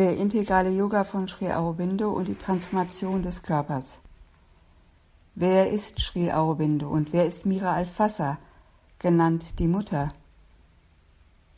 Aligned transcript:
Der 0.00 0.16
integrale 0.16 0.70
Yoga 0.70 1.04
von 1.04 1.28
Sri 1.28 1.52
Aurobindo 1.52 2.10
und 2.10 2.26
die 2.26 2.34
Transformation 2.34 3.22
des 3.22 3.42
Körpers. 3.42 3.98
Wer 5.34 5.70
ist 5.70 6.00
Sri 6.00 6.32
Aurobindo 6.32 6.88
und 6.88 7.12
wer 7.12 7.26
ist 7.26 7.44
Mira 7.44 7.74
Alfassa, 7.74 8.38
genannt 8.98 9.58
die 9.58 9.68
Mutter? 9.68 10.14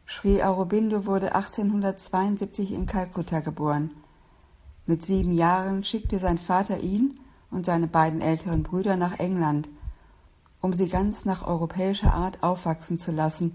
Sri 0.08 0.42
Aurobindo 0.42 1.06
wurde 1.06 1.36
1872 1.36 2.72
in 2.72 2.86
Kalkutta 2.86 3.38
geboren. 3.38 3.92
Mit 4.86 5.04
sieben 5.04 5.30
Jahren 5.30 5.84
schickte 5.84 6.18
sein 6.18 6.38
Vater 6.38 6.80
ihn 6.80 7.20
und 7.52 7.64
seine 7.64 7.86
beiden 7.86 8.20
älteren 8.20 8.64
Brüder 8.64 8.96
nach 8.96 9.20
England, 9.20 9.68
um 10.60 10.74
sie 10.74 10.88
ganz 10.88 11.24
nach 11.24 11.46
europäischer 11.46 12.12
Art 12.12 12.42
aufwachsen 12.42 12.98
zu 12.98 13.12
lassen 13.12 13.54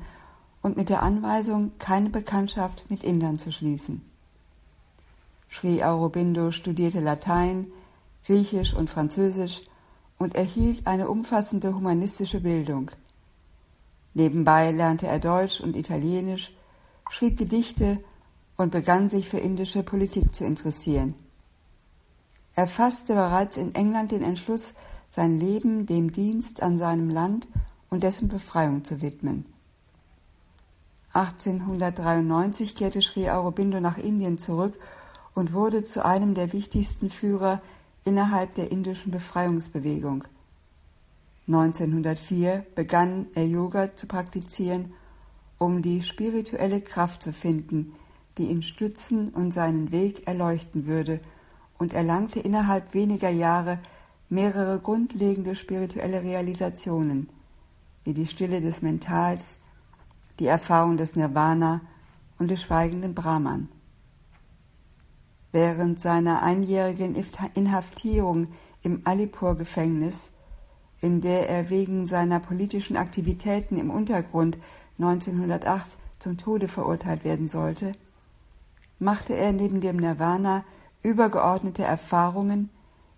und 0.62 0.78
mit 0.78 0.88
der 0.88 1.04
Anweisung, 1.04 1.74
keine 1.78 2.10
Bekanntschaft 2.10 2.86
mit 2.90 3.04
Indern 3.04 3.38
zu 3.38 3.52
schließen. 3.52 4.02
Sri 5.50 5.84
Aurobindo 5.84 6.52
studierte 6.52 7.00
Latein, 7.00 7.68
Griechisch 8.26 8.74
und 8.74 8.90
Französisch 8.90 9.62
und 10.18 10.36
erhielt 10.36 10.88
eine 10.88 11.10
umfassende 11.10 11.74
humanistische 11.74 12.42
Bildung. 12.42 12.92
Nebenbei 14.14 14.72
lernte 14.72 15.08
er 15.08 15.20
Deutsch 15.20 15.62
und 15.62 15.76
Italienisch, 15.76 16.52
schrieb 17.10 17.38
Gedichte 17.38 18.04
und 18.58 18.72
begann 18.72 19.10
sich 19.10 19.30
für 19.30 19.38
indische 19.38 19.84
Politik 19.84 20.36
zu 20.36 20.44
interessieren. 20.44 21.14
Er 22.56 22.68
fasste 22.68 23.14
bereits 23.14 23.56
in 23.56 23.76
England 23.76 24.12
den 24.12 24.24
Entschluss, 24.24 24.74
sein 25.12 25.40
Leben 25.40 25.86
dem 25.86 26.12
Dienst 26.12 26.64
an 26.64 26.80
seinem 26.80 27.10
Land 27.10 27.48
und 27.90 28.04
dessen 28.04 28.28
Befreiung 28.28 28.84
zu 28.84 29.02
widmen. 29.02 29.46
1893 31.14 32.76
kehrte 32.76 33.02
Sri 33.02 33.30
Aurobindo 33.30 33.80
nach 33.80 33.98
Indien 33.98 34.38
zurück 34.38 34.78
und 35.38 35.54
wurde 35.54 35.84
zu 35.84 36.04
einem 36.04 36.34
der 36.34 36.52
wichtigsten 36.52 37.12
Führer 37.12 37.62
innerhalb 38.04 38.56
der 38.56 38.72
indischen 38.72 39.12
Befreiungsbewegung. 39.12 40.24
1904 41.46 42.66
begann 42.74 43.28
er 43.36 43.46
Yoga 43.46 43.96
zu 43.96 44.08
praktizieren, 44.08 44.94
um 45.60 45.84
die 45.84 46.02
spirituelle 46.02 46.82
Kraft 46.82 47.22
zu 47.22 47.34
finden, 47.34 47.94
die 48.40 48.46
ihn 48.46 48.64
stützen 48.64 49.30
und 49.30 49.54
seinen 49.54 49.92
Weg 49.92 50.26
erleuchten 50.26 50.88
würde, 50.88 51.20
und 51.78 51.94
erlangte 51.94 52.40
innerhalb 52.40 52.96
weniger 52.96 53.30
Jahre 53.30 53.78
mehrere 54.30 54.80
grundlegende 54.80 55.54
spirituelle 55.54 56.24
Realisationen, 56.24 57.30
wie 58.06 58.16
die 58.16 58.26
Stille 58.26 58.60
des 58.60 58.82
Mentals, 58.82 59.58
die 60.40 60.48
Erfahrung 60.48 60.98
des 60.98 61.16
Nirvana 61.16 61.82
und 62.40 62.50
des 62.50 62.64
schweigenden 62.64 63.14
Brahman. 63.14 63.70
Während 65.52 66.02
seiner 66.02 66.44
einjährigen 66.44 67.16
Inhaftierung 67.54 68.50
im 68.84 69.02
Alipur-Gefängnis, 69.06 70.30
in 71.00 71.22
der 71.22 71.50
er 71.50 71.70
wegen 71.70 72.06
seiner 72.06 72.40
politischen 72.40 72.98
Aktivitäten 72.98 73.78
im 73.78 73.90
Untergrund 73.90 74.58
1908 75.00 75.98
zum 76.20 76.38
Tode 76.38 76.68
verurteilt 76.68 77.24
werden 77.24 77.48
sollte, 77.48 77.94
machte 79.00 79.36
er 79.36 79.54
neben 79.54 79.80
dem 79.80 79.98
Nirvana 79.98 80.66
übergeordnete 81.04 81.84
Erfahrungen, 81.84 82.70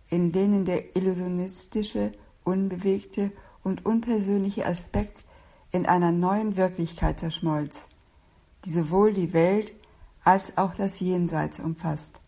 in 0.10 0.32
denen 0.32 0.66
der 0.66 0.96
illusionistische, 0.96 2.12
unbewegte 2.44 3.32
und 3.64 3.86
unpersönliche 3.86 4.66
Aspekt 4.66 5.24
in 5.72 5.86
einer 5.86 6.12
neuen 6.12 6.58
Wirklichkeit 6.58 7.20
zerschmolz, 7.20 7.88
die 8.66 8.72
sowohl 8.72 9.14
die 9.14 9.34
Welt 9.34 9.74
als 10.24 10.58
auch 10.58 10.76
das 10.76 11.00
Jenseits 11.00 11.60
umfasst. 11.60 12.20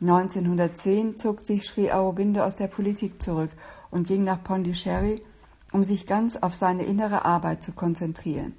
1910 0.00 1.16
zog 1.16 1.42
sich 1.42 1.64
Sri 1.64 1.92
Aurobindo 1.92 2.42
aus 2.42 2.56
der 2.56 2.66
Politik 2.66 3.22
zurück 3.22 3.50
und 3.90 4.06
ging 4.06 4.24
nach 4.24 4.42
Pondicherry, 4.42 5.22
um 5.70 5.84
sich 5.84 6.06
ganz 6.06 6.36
auf 6.36 6.54
seine 6.54 6.82
innere 6.82 7.24
Arbeit 7.24 7.62
zu 7.62 7.72
konzentrieren. 7.72 8.54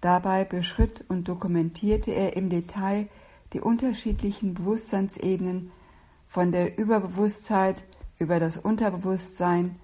Dabei 0.00 0.44
beschritt 0.44 1.04
und 1.08 1.28
dokumentierte 1.28 2.10
er 2.10 2.36
im 2.36 2.50
Detail 2.50 3.08
die 3.52 3.60
unterschiedlichen 3.60 4.54
Bewusstseinsebenen 4.54 5.70
von 6.26 6.50
der 6.50 6.76
Überbewusstheit 6.76 7.84
über 8.18 8.40
das 8.40 8.56
Unterbewusstsein, 8.56 9.76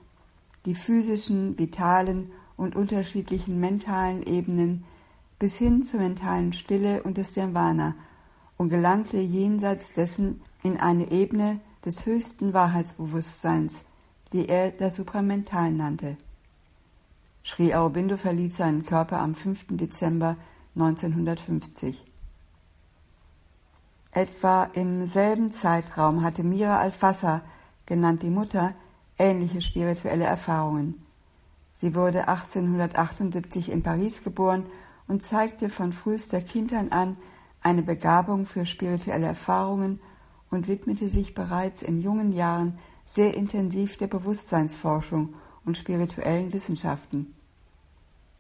die 0.65 0.75
physischen, 0.75 1.57
vitalen 1.57 2.33
und 2.57 2.75
unterschiedlichen 2.75 3.61
mentalen 3.61 4.25
Ebenen 4.25 4.85
bis 5.39 5.57
hin 5.57 5.83
zur 5.83 6.01
mentalen 6.01 6.53
Stille 6.53 7.03
und 7.03 7.17
des 7.17 7.37
Nirvana 7.37 7.95
und 8.57 8.71
gelangte 8.71 9.19
jenseits 9.19 9.95
dessen 9.95 10.41
in 10.63 10.79
eine 10.79 11.11
Ebene 11.11 11.61
des 11.85 12.07
höchsten 12.07 12.53
Wahrheitsbewusstseins, 12.53 13.83
die 14.33 14.49
er 14.49 14.73
das 14.73 14.97
Supramental 14.97 15.71
nannte. 15.71 16.17
Sri 17.45 17.73
Aurobindo 17.73 18.17
verließ 18.17 18.57
seinen 18.57 18.83
Körper 18.83 19.21
am 19.21 19.35
5. 19.35 19.67
Dezember 19.71 20.37
1950. 20.75 22.05
Etwa 24.11 24.65
im 24.73 25.07
selben 25.07 25.53
Zeitraum 25.53 26.23
hatte 26.23 26.43
Mira 26.43 26.79
Alfassa, 26.79 27.43
genannt 27.87 28.23
die 28.23 28.31
Mutter, 28.31 28.75
ähnliche 29.19 29.61
spirituelle 29.61 30.25
Erfahrungen. 30.25 31.07
Sie 31.75 31.95
wurde 31.95 32.27
1878 32.27 33.71
in 33.71 33.83
Paris 33.83 34.25
geboren 34.25 34.67
und 35.09 35.23
zeigte 35.23 35.71
von 35.71 35.93
frühester 35.93 36.41
Kindheit 36.41 36.93
an 36.93 37.17
eine 37.63 37.83
Begabung 37.83 38.47
für 38.47 38.67
spirituelle 38.67 39.27
Erfahrungen 39.27 40.01
und 40.51 40.69
widmete 40.69 41.09
sich 41.09 41.35
bereits 41.35 41.83
in 41.83 42.01
jungen 42.01 42.33
Jahren 42.33 42.79
sehr 43.07 43.35
intensiv 43.35 43.97
der 43.97 44.07
Bewusstseinsforschung 44.07 45.35
und 45.65 45.77
spirituellen 45.77 46.53
Wissenschaften. 46.53 47.35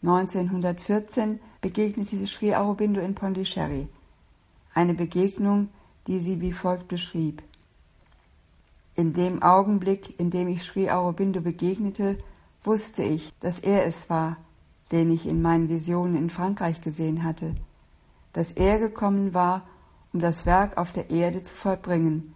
1914 0.03 1.41
begegnete 1.61 2.17
sie 2.17 2.27
Sri 2.27 2.55
Aurobindo 2.55 3.00
in 3.00 3.15
Pondicherry, 3.15 3.89
eine 4.73 4.95
Begegnung, 4.95 5.71
die 6.06 6.21
sie 6.21 6.41
wie 6.41 6.53
folgt 6.53 6.87
beschrieb. 6.87 7.43
In 8.95 9.12
dem 9.12 9.43
Augenblick, 9.43 10.19
in 10.21 10.31
dem 10.31 10.49
ich 10.49 10.62
Sri 10.62 10.91
Aurobindo 10.91 11.41
begegnete, 11.41 12.19
wusste 12.62 13.03
ich, 13.03 13.33
dass 13.41 13.59
er 13.59 13.87
es 13.87 14.09
war, 14.09 14.37
den 14.93 15.10
ich 15.10 15.26
in 15.26 15.43
meinen 15.43 15.69
Visionen 15.69 16.16
in 16.16 16.31
Frankreich 16.31 16.81
gesehen 16.81 17.25
hatte, 17.25 17.54
dass 18.32 18.53
er 18.53 18.78
gekommen 18.78 19.34
war, 19.34 19.62
um 20.12 20.21
das 20.21 20.47
Werk 20.47 20.78
auf 20.78 20.93
der 20.93 21.10
Erde 21.10 21.43
zu 21.43 21.54
vollbringen 21.54 22.34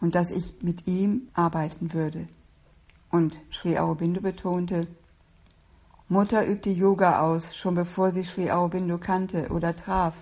und 0.00 0.14
dass 0.14 0.30
ich 0.30 0.62
mit 0.62 0.86
ihm 0.86 1.28
arbeiten 1.34 1.92
würde. 1.92 2.28
Und 3.10 3.40
Sri 3.50 3.78
Aurobindo 3.78 4.20
betonte, 4.20 4.86
Mutter 6.08 6.46
übte 6.46 6.70
Yoga 6.70 7.20
aus, 7.20 7.56
schon 7.56 7.74
bevor 7.74 8.10
sie 8.10 8.24
Sri 8.24 8.50
Aurobindo 8.50 8.98
kannte 8.98 9.48
oder 9.48 9.74
traf, 9.74 10.14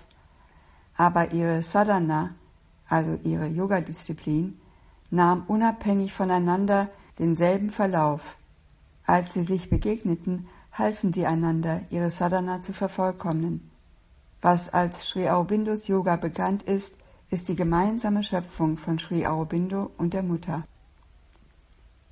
aber 0.97 1.33
ihre 1.33 1.61
Sadhana, 1.61 2.35
also 2.87 3.19
ihre 3.23 3.47
Yoga-Disziplin, 3.47 4.59
nahm 5.11 5.43
unabhängig 5.47 6.13
voneinander 6.13 6.89
denselben 7.19 7.69
Verlauf. 7.69 8.37
Als 9.05 9.33
sie 9.33 9.43
sich 9.43 9.69
begegneten, 9.69 10.47
halfen 10.77 11.13
sie 11.13 11.25
einander, 11.25 11.81
ihre 11.89 12.11
Sadhana 12.11 12.61
zu 12.61 12.73
vervollkommnen. 12.73 13.71
Was 14.41 14.69
als 14.69 15.07
Sri 15.07 15.27
Aurobindos 15.27 15.87
Yoga 15.87 16.17
bekannt 16.17 16.63
ist, 16.63 16.93
ist 17.29 17.47
die 17.47 17.55
gemeinsame 17.55 18.21
Schöpfung 18.21 18.77
von 18.77 18.99
Sri 18.99 19.25
Aurobindo 19.25 19.89
und 19.97 20.13
der 20.13 20.21
Mutter. 20.21 20.63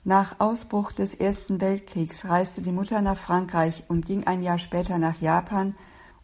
Nach 0.06 0.40
Ausbruch 0.40 0.92
des 0.92 1.14
Ersten 1.14 1.62
Weltkriegs 1.62 2.26
reiste 2.26 2.62
die 2.62 2.72
Mutter 2.72 3.02
nach 3.02 3.18
Frankreich 3.18 3.84
und 3.88 4.06
ging 4.06 4.26
ein 4.26 4.44
Jahr 4.44 4.60
später 4.60 4.98
nach 4.98 5.22
Japan, 5.22 5.76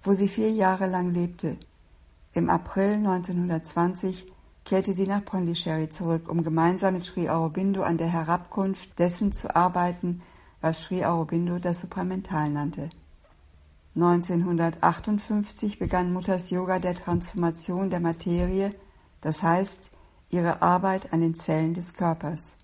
wo 0.04 0.14
sie 0.14 0.28
vier 0.28 0.52
Jahre 0.52 0.88
lang 0.88 1.12
lebte. 1.12 1.58
Im 2.34 2.50
April 2.50 2.96
1920 2.96 4.32
kehrte 4.66 4.94
sie 4.94 5.08
nach 5.08 5.24
Pondicherry 5.24 5.90
zurück, 5.90 6.30
um 6.30 6.44
gemeinsam 6.44 6.96
mit 6.96 7.04
Sri 7.04 7.30
Aurobindo 7.30 7.84
an 7.84 7.98
der 7.98 8.10
Herabkunft 8.10 8.98
dessen 9.00 9.32
zu 9.32 9.56
arbeiten, 9.56 10.22
was 10.62 10.82
Sri 10.82 11.04
Aurobindo 11.06 11.60
das 11.60 11.80
Supramental 11.80 12.50
nannte. 12.50 12.90
1958 13.96 15.80
begann 15.80 16.14
Mutters 16.14 16.50
Yoga 16.50 16.80
der 16.80 16.96
Transformation 16.96 17.90
der 17.90 18.00
Materie, 18.00 18.74
das 19.22 19.42
heißt 19.44 19.92
ihre 20.30 20.62
Arbeit 20.62 21.12
an 21.12 21.22
den 21.22 21.36
Zellen 21.36 21.74
des 21.74 21.94
Körpers. 21.94 22.56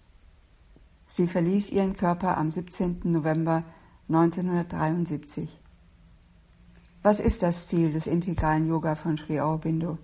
Sie 1.07 1.27
verließ 1.27 1.69
ihren 1.69 1.94
Körper 1.94 2.38
am 2.38 2.51
17. 2.51 3.00
November 3.03 3.63
1973. 4.07 5.50
Was 7.01 7.19
ist 7.19 7.44
das 7.44 7.68
Ziel 7.68 7.91
des 7.91 8.07
integralen 8.07 8.68
Yoga 8.68 8.95
von 8.95 9.18
Sri 9.18 9.39
Aurobindo? 9.39 9.98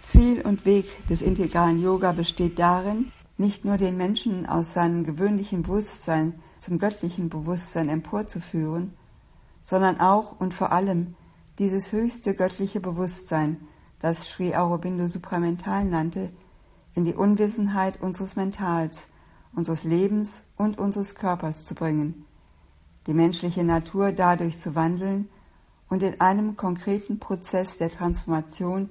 Ziel 0.00 0.42
und 0.42 0.64
Weg 0.64 1.06
des 1.08 1.22
integralen 1.22 1.80
Yoga 1.80 2.12
besteht 2.12 2.58
darin, 2.58 3.12
nicht 3.36 3.64
nur 3.64 3.76
den 3.76 3.96
Menschen 3.96 4.46
aus 4.46 4.72
seinem 4.72 5.04
gewöhnlichen 5.04 5.62
Bewusstsein 5.62 6.34
zum 6.60 6.78
göttlichen 6.78 7.28
Bewusstsein 7.28 7.88
emporzuführen, 7.88 8.92
sondern 9.64 9.98
auch 9.98 10.38
und 10.38 10.54
vor 10.54 10.72
allem 10.72 11.16
dieses 11.58 11.92
höchste 11.92 12.34
göttliche 12.34 12.80
Bewusstsein 12.80 13.66
das 13.98 14.28
Sri 14.28 14.54
Aurobindo 14.54 15.08
supramental 15.08 15.84
nannte, 15.84 16.30
in 16.94 17.04
die 17.04 17.14
Unwissenheit 17.14 18.00
unseres 18.00 18.36
Mentals, 18.36 19.08
unseres 19.54 19.84
Lebens 19.84 20.42
und 20.56 20.78
unseres 20.78 21.14
Körpers 21.14 21.64
zu 21.64 21.74
bringen, 21.74 22.24
die 23.06 23.14
menschliche 23.14 23.64
Natur 23.64 24.12
dadurch 24.12 24.58
zu 24.58 24.74
wandeln 24.74 25.28
und 25.88 26.02
in 26.02 26.20
einem 26.20 26.56
konkreten 26.56 27.18
Prozess 27.18 27.78
der 27.78 27.90
Transformation 27.90 28.90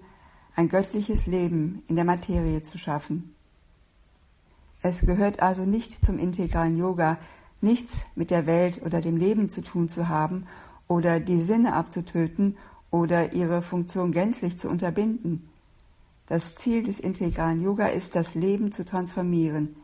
ein 0.56 0.69
göttliches 0.69 1.25
Leben 1.25 1.83
in 1.88 1.95
der 1.95 2.06
Materie 2.06 2.62
zu 2.62 2.77
schaffen. 2.77 3.36
Es 4.81 5.01
gehört 5.01 5.42
also 5.42 5.65
nicht 5.65 6.06
zum 6.06 6.19
integralen 6.19 6.77
Yoga, 6.77 7.18
nichts 7.62 8.06
mit 8.16 8.32
der 8.32 8.46
Welt 8.46 8.82
oder 8.84 9.02
dem 9.02 9.18
Leben 9.18 9.50
zu 9.50 9.62
tun 9.62 9.90
zu 9.90 10.08
haben 10.10 10.46
oder 10.88 11.20
die 11.20 11.42
Sinne 11.42 11.74
abzutöten 11.74 12.58
oder 12.92 13.34
ihre 13.34 13.62
Funktion 13.62 14.12
gänzlich 14.12 14.58
zu 14.58 14.70
unterbinden. 14.70 15.50
Das 16.28 16.56
Ziel 16.56 16.84
des 16.84 17.00
integralen 17.00 17.62
Yoga 17.62 17.88
ist, 17.88 18.16
das 18.16 18.36
Leben 18.36 18.72
zu 18.72 18.86
transformieren, 18.86 19.76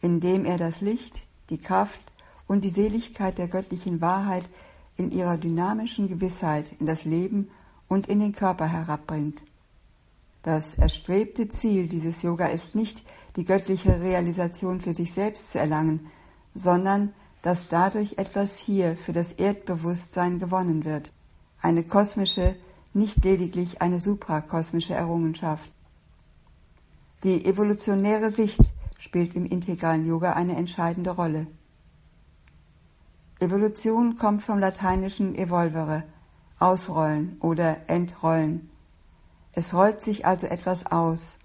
indem 0.00 0.44
er 0.44 0.58
das 0.58 0.80
Licht, 0.80 1.22
die 1.50 1.58
Kraft 1.58 2.00
und 2.46 2.64
die 2.64 2.70
Seligkeit 2.70 3.38
der 3.38 3.48
göttlichen 3.48 4.00
Wahrheit 4.00 4.48
in 4.96 5.10
ihrer 5.10 5.36
dynamischen 5.36 6.08
Gewissheit 6.08 6.74
in 6.78 6.86
das 6.86 7.04
Leben 7.04 7.50
und 7.88 8.06
in 8.08 8.20
den 8.20 8.32
Körper 8.32 8.66
herabbringt. 8.66 9.42
Das 10.42 10.74
erstrebte 10.74 11.48
Ziel 11.48 11.88
dieses 11.88 12.22
Yoga 12.22 12.46
ist 12.46 12.74
nicht, 12.74 13.04
die 13.36 13.44
göttliche 13.44 14.00
Realisation 14.00 14.80
für 14.80 14.94
sich 14.94 15.12
selbst 15.12 15.52
zu 15.52 15.58
erlangen, 15.58 16.10
sondern 16.54 17.12
dass 17.42 17.68
dadurch 17.68 18.18
etwas 18.18 18.56
hier 18.56 18.96
für 18.96 19.12
das 19.12 19.32
Erdbewusstsein 19.32 20.38
gewonnen 20.38 20.84
wird. 20.84 21.12
Eine 21.60 21.82
kosmische, 21.82 22.56
nicht 22.94 23.24
lediglich 23.24 23.82
eine 23.82 24.00
suprakosmische 24.00 24.94
Errungenschaft. 24.94 25.72
Die 27.24 27.44
evolutionäre 27.44 28.30
Sicht 28.30 28.60
spielt 28.98 29.34
im 29.34 29.46
integralen 29.46 30.06
Yoga 30.06 30.32
eine 30.32 30.56
entscheidende 30.56 31.10
Rolle. 31.10 31.46
Evolution 33.40 34.16
kommt 34.16 34.42
vom 34.44 34.60
lateinischen 34.60 35.34
evolvere, 35.34 36.04
ausrollen 36.60 37.36
oder 37.40 37.88
entrollen. 37.88 38.70
Es 39.52 39.74
rollt 39.74 40.00
sich 40.00 40.24
also 40.26 40.46
etwas 40.46 40.86
aus, 40.86 41.36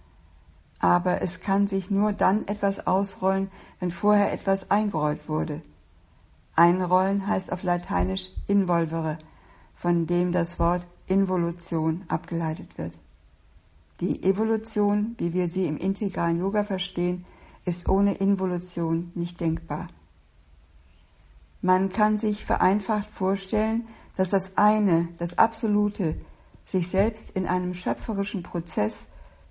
aber 0.79 1.21
es 1.23 1.39
kann 1.39 1.67
sich 1.67 1.89
nur 1.89 2.13
dann 2.13 2.47
etwas 2.47 2.85
ausrollen, 2.85 3.49
wenn 3.79 3.91
vorher 3.91 4.33
etwas 4.33 4.71
eingerollt 4.71 5.29
wurde. 5.29 5.61
Einrollen 6.55 7.27
heißt 7.27 7.51
auf 7.51 7.63
Lateinisch 7.63 8.29
involvere, 8.47 9.17
von 9.75 10.07
dem 10.07 10.31
das 10.31 10.59
Wort 10.59 10.87
Involution 11.05 12.03
abgeleitet 12.07 12.77
wird. 12.77 12.97
Die 13.99 14.23
Evolution, 14.23 15.15
wie 15.17 15.33
wir 15.33 15.49
sie 15.49 15.67
im 15.67 15.77
integralen 15.77 16.39
Yoga 16.39 16.63
verstehen, 16.63 17.25
ist 17.65 17.89
ohne 17.89 18.15
Involution 18.15 19.11
nicht 19.15 19.39
denkbar. 19.39 19.87
Man 21.61 21.89
kann 21.89 22.19
sich 22.19 22.45
vereinfacht 22.45 23.09
vorstellen, 23.09 23.87
dass 24.15 24.29
das 24.29 24.51
eine, 24.55 25.09
das 25.17 25.37
Absolute, 25.37 26.15
sich 26.65 26.89
selbst 26.89 27.31
in 27.31 27.47
einem 27.47 27.73
schöpferischen 27.73 28.43
Prozess 28.43 29.07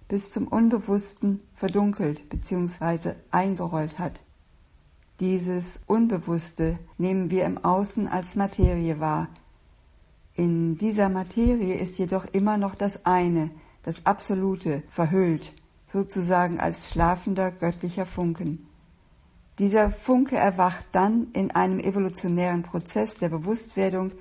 bis 0.09 0.31
zum 0.31 0.47
Unbewussten 0.47 1.41
verdunkelt 1.55 2.29
bzw. 2.29 3.15
eingerollt 3.31 3.99
hat. 3.99 4.23
Dieses 5.21 5.81
Unbewusste 5.87 6.79
nehmen 6.99 7.31
wir 7.31 7.45
im 7.45 7.59
Außen 7.65 8.07
als 8.07 8.37
Materie 8.37 9.01
wahr. 9.01 9.29
In 10.35 10.77
dieser 10.77 11.09
Materie 11.09 11.75
ist 11.75 11.99
jedoch 11.99 12.27
immer 12.27 12.59
noch 12.59 12.75
das 12.75 13.07
eine, 13.07 13.51
das 13.83 14.05
Absolute, 14.05 14.83
verhüllt, 14.91 15.55
sozusagen 15.87 16.61
als 16.61 16.91
schlafender 16.91 17.51
göttlicher 17.51 18.05
Funken. 18.05 18.67
Dieser 19.59 19.91
Funke 19.91 20.37
erwacht 20.37 20.85
dann 20.93 21.29
in 21.33 21.51
einem 21.53 21.81
evolutionären 21.81 22.63
Prozess 22.63 23.15
der 23.15 23.31
Bewusstwerdung, 23.31 24.13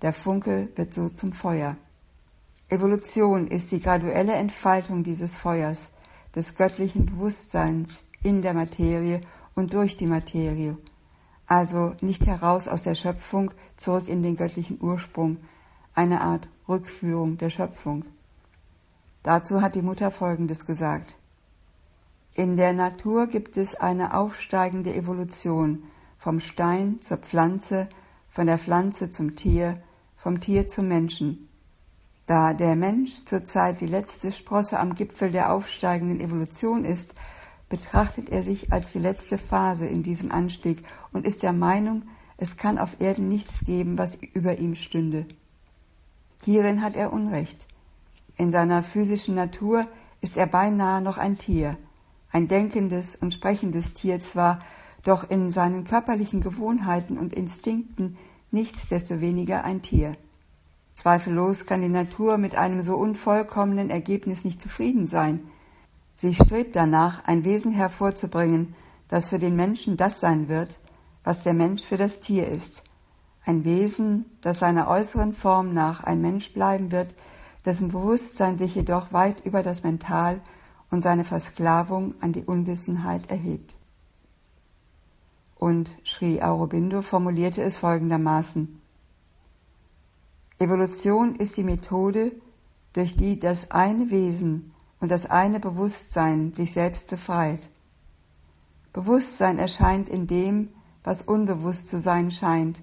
der 0.00 0.14
Funke 0.14 0.70
wird 0.76 0.94
so 0.94 1.10
zum 1.10 1.34
Feuer. 1.34 1.76
Evolution 2.70 3.48
ist 3.48 3.72
die 3.72 3.80
graduelle 3.80 4.34
Entfaltung 4.34 5.02
dieses 5.02 5.38
Feuers, 5.38 5.88
des 6.34 6.54
göttlichen 6.54 7.06
Bewusstseins 7.06 8.02
in 8.22 8.42
der 8.42 8.52
Materie 8.52 9.22
und 9.54 9.72
durch 9.72 9.96
die 9.96 10.06
Materie, 10.06 10.76
also 11.46 11.94
nicht 12.02 12.26
heraus 12.26 12.68
aus 12.68 12.82
der 12.82 12.94
Schöpfung 12.94 13.52
zurück 13.78 14.06
in 14.06 14.22
den 14.22 14.36
göttlichen 14.36 14.78
Ursprung, 14.82 15.38
eine 15.94 16.20
Art 16.20 16.50
Rückführung 16.68 17.38
der 17.38 17.48
Schöpfung. 17.48 18.04
Dazu 19.22 19.62
hat 19.62 19.74
die 19.74 19.82
Mutter 19.82 20.10
Folgendes 20.10 20.66
gesagt. 20.66 21.14
In 22.34 22.58
der 22.58 22.74
Natur 22.74 23.28
gibt 23.28 23.56
es 23.56 23.76
eine 23.76 24.12
aufsteigende 24.12 24.94
Evolution 24.94 25.84
vom 26.18 26.38
Stein 26.38 27.00
zur 27.00 27.16
Pflanze, 27.16 27.88
von 28.28 28.46
der 28.46 28.58
Pflanze 28.58 29.08
zum 29.08 29.36
Tier, 29.36 29.82
vom 30.18 30.38
Tier 30.38 30.68
zum 30.68 30.86
Menschen. 30.86 31.47
Da 32.28 32.52
der 32.52 32.76
Mensch 32.76 33.24
zurzeit 33.24 33.80
die 33.80 33.86
letzte 33.86 34.32
Sprosse 34.32 34.78
am 34.78 34.94
Gipfel 34.94 35.30
der 35.30 35.50
aufsteigenden 35.50 36.20
Evolution 36.20 36.84
ist, 36.84 37.14
betrachtet 37.70 38.28
er 38.28 38.42
sich 38.42 38.70
als 38.70 38.92
die 38.92 38.98
letzte 38.98 39.38
Phase 39.38 39.86
in 39.86 40.02
diesem 40.02 40.30
Anstieg 40.30 40.82
und 41.10 41.24
ist 41.26 41.42
der 41.42 41.54
Meinung, 41.54 42.02
es 42.36 42.58
kann 42.58 42.76
auf 42.76 43.00
Erden 43.00 43.30
nichts 43.30 43.64
geben, 43.64 43.96
was 43.96 44.18
über 44.34 44.58
ihm 44.58 44.74
stünde. 44.74 45.24
Hierin 46.44 46.82
hat 46.82 46.96
er 46.96 47.14
Unrecht. 47.14 47.66
In 48.36 48.52
seiner 48.52 48.82
physischen 48.82 49.34
Natur 49.34 49.86
ist 50.20 50.36
er 50.36 50.46
beinahe 50.46 51.00
noch 51.00 51.16
ein 51.16 51.38
Tier, 51.38 51.78
ein 52.30 52.46
denkendes 52.46 53.16
und 53.16 53.32
sprechendes 53.32 53.94
Tier 53.94 54.20
zwar, 54.20 54.58
doch 55.02 55.30
in 55.30 55.50
seinen 55.50 55.84
körperlichen 55.84 56.42
Gewohnheiten 56.42 57.16
und 57.16 57.32
Instinkten 57.32 58.18
nichtsdestoweniger 58.50 59.64
ein 59.64 59.80
Tier. 59.80 60.14
Zweifellos 60.98 61.66
kann 61.66 61.80
die 61.80 61.88
Natur 61.88 62.38
mit 62.38 62.54
einem 62.54 62.82
so 62.82 62.96
unvollkommenen 62.96 63.90
Ergebnis 63.90 64.44
nicht 64.44 64.60
zufrieden 64.60 65.06
sein, 65.06 65.48
Sie 66.20 66.34
strebt 66.34 66.74
danach, 66.74 67.24
ein 67.26 67.44
Wesen 67.44 67.70
hervorzubringen, 67.70 68.74
das 69.06 69.28
für 69.28 69.38
den 69.38 69.54
Menschen 69.54 69.96
das 69.96 70.18
sein 70.18 70.48
wird, 70.48 70.80
was 71.22 71.44
der 71.44 71.54
Mensch 71.54 71.84
für 71.84 71.96
das 71.96 72.18
Tier 72.18 72.48
ist. 72.48 72.82
Ein 73.44 73.64
Wesen, 73.64 74.26
das 74.40 74.58
seiner 74.58 74.88
äußeren 74.88 75.32
Form 75.32 75.72
nach 75.72 76.02
ein 76.02 76.20
Mensch 76.20 76.52
bleiben 76.52 76.90
wird, 76.90 77.14
dessen 77.64 77.90
Bewusstsein 77.90 78.58
sich 78.58 78.74
jedoch 78.74 79.12
weit 79.12 79.46
über 79.46 79.62
das 79.62 79.84
Mental 79.84 80.40
und 80.90 81.02
seine 81.02 81.24
Versklavung 81.24 82.14
an 82.20 82.32
die 82.32 82.42
Unwissenheit 82.42 83.30
erhebt. 83.30 83.76
Und 85.54 85.96
Sri 86.04 86.42
Aurobindo 86.42 87.00
formulierte 87.02 87.62
es 87.62 87.76
folgendermaßen. 87.76 88.80
Evolution 90.60 91.36
ist 91.36 91.56
die 91.56 91.62
Methode, 91.62 92.32
durch 92.92 93.16
die 93.16 93.38
das 93.38 93.70
eine 93.70 94.10
Wesen 94.10 94.74
und 95.00 95.10
das 95.10 95.26
eine 95.26 95.60
Bewusstsein 95.60 96.52
sich 96.52 96.72
selbst 96.72 97.06
befreit. 97.08 97.68
Bewusstsein 98.92 99.58
erscheint 99.58 100.08
in 100.08 100.26
dem, 100.26 100.70
was 101.04 101.22
unbewusst 101.22 101.88
zu 101.88 102.00
sein 102.00 102.30
scheint, 102.30 102.82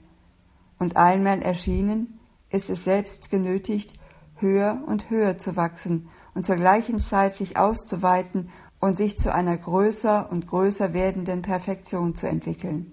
und 0.77 0.98
einmal 0.98 1.41
erschienen 1.41 2.20
ist 2.50 2.70
es 2.70 2.84
selbst 2.84 3.29
genötigt, 3.29 3.94
höher 4.36 4.82
und 4.88 5.10
höher 5.10 5.38
zu 5.38 5.55
wachsen 5.55 6.10
und 6.34 6.46
zur 6.46 6.55
gleichen 6.55 7.01
Zeit 7.01 7.38
sich 7.38 7.58
auszuweiten 7.58 8.50
und 8.79 8.98
sich 8.98 9.17
zu 9.17 9.34
einer 9.34 9.58
größer 9.58 10.29
und 10.32 10.48
größer 10.48 10.94
werdenden 10.94 11.41
Perfektion 11.41 12.15
zu 12.15 12.27
entwickeln. 12.27 12.91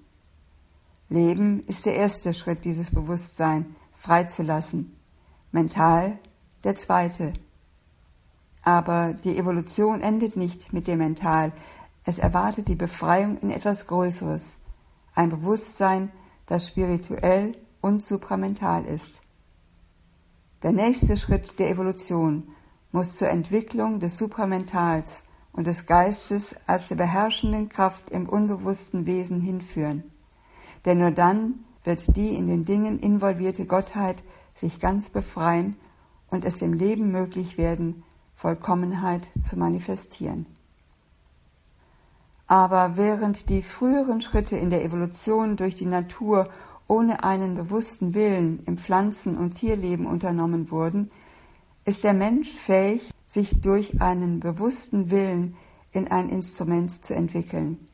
Leben 1.08 1.64
ist 1.66 1.86
der 1.86 1.96
erste 1.96 2.34
Schritt 2.34 2.64
dieses 2.64 2.90
Bewusstsein, 2.90 3.76
freizulassen. 4.02 4.96
Mental 5.52 6.18
der 6.64 6.74
zweite. 6.74 7.32
Aber 8.62 9.14
die 9.14 9.38
Evolution 9.38 10.00
endet 10.00 10.36
nicht 10.36 10.72
mit 10.72 10.88
dem 10.88 10.98
Mental. 10.98 11.52
Es 12.04 12.18
erwartet 12.18 12.66
die 12.66 12.74
Befreiung 12.74 13.38
in 13.38 13.50
etwas 13.50 13.86
Größeres. 13.86 14.56
Ein 15.14 15.30
Bewusstsein, 15.30 16.10
das 16.46 16.66
spirituell 16.66 17.56
und 17.80 18.02
supramental 18.02 18.84
ist. 18.86 19.20
Der 20.64 20.72
nächste 20.72 21.16
Schritt 21.16 21.60
der 21.60 21.70
Evolution 21.70 22.48
muss 22.90 23.16
zur 23.16 23.28
Entwicklung 23.28 24.00
des 24.00 24.18
Supramentals 24.18 25.22
und 25.52 25.68
des 25.68 25.86
Geistes 25.86 26.56
als 26.66 26.88
der 26.88 26.96
beherrschenden 26.96 27.68
Kraft 27.68 28.10
im 28.10 28.28
unbewussten 28.28 29.06
Wesen 29.06 29.40
hinführen. 29.40 30.02
Denn 30.84 30.98
nur 30.98 31.12
dann 31.12 31.64
wird 31.84 32.16
die 32.16 32.34
in 32.34 32.46
den 32.46 32.64
Dingen 32.64 32.98
involvierte 32.98 33.66
Gottheit 33.66 34.22
sich 34.54 34.80
ganz 34.80 35.08
befreien 35.08 35.76
und 36.28 36.44
es 36.44 36.58
dem 36.58 36.72
Leben 36.72 37.10
möglich 37.10 37.58
werden, 37.58 38.04
Vollkommenheit 38.34 39.28
zu 39.40 39.56
manifestieren. 39.56 40.46
Aber 42.46 42.96
während 42.96 43.48
die 43.48 43.62
früheren 43.62 44.20
Schritte 44.20 44.56
in 44.56 44.70
der 44.70 44.84
Evolution 44.84 45.56
durch 45.56 45.74
die 45.74 45.86
Natur 45.86 46.48
ohne 46.86 47.24
einen 47.24 47.54
bewussten 47.54 48.14
Willen 48.14 48.62
im 48.66 48.76
Pflanzen- 48.76 49.38
und 49.38 49.54
Tierleben 49.54 50.06
unternommen 50.06 50.70
wurden, 50.70 51.10
ist 51.84 52.04
der 52.04 52.14
Mensch 52.14 52.50
fähig, 52.50 53.10
sich 53.26 53.60
durch 53.60 54.00
einen 54.02 54.40
bewussten 54.40 55.10
Willen 55.10 55.56
in 55.92 56.08
ein 56.08 56.28
Instrument 56.28 57.04
zu 57.04 57.14
entwickeln. 57.14 57.88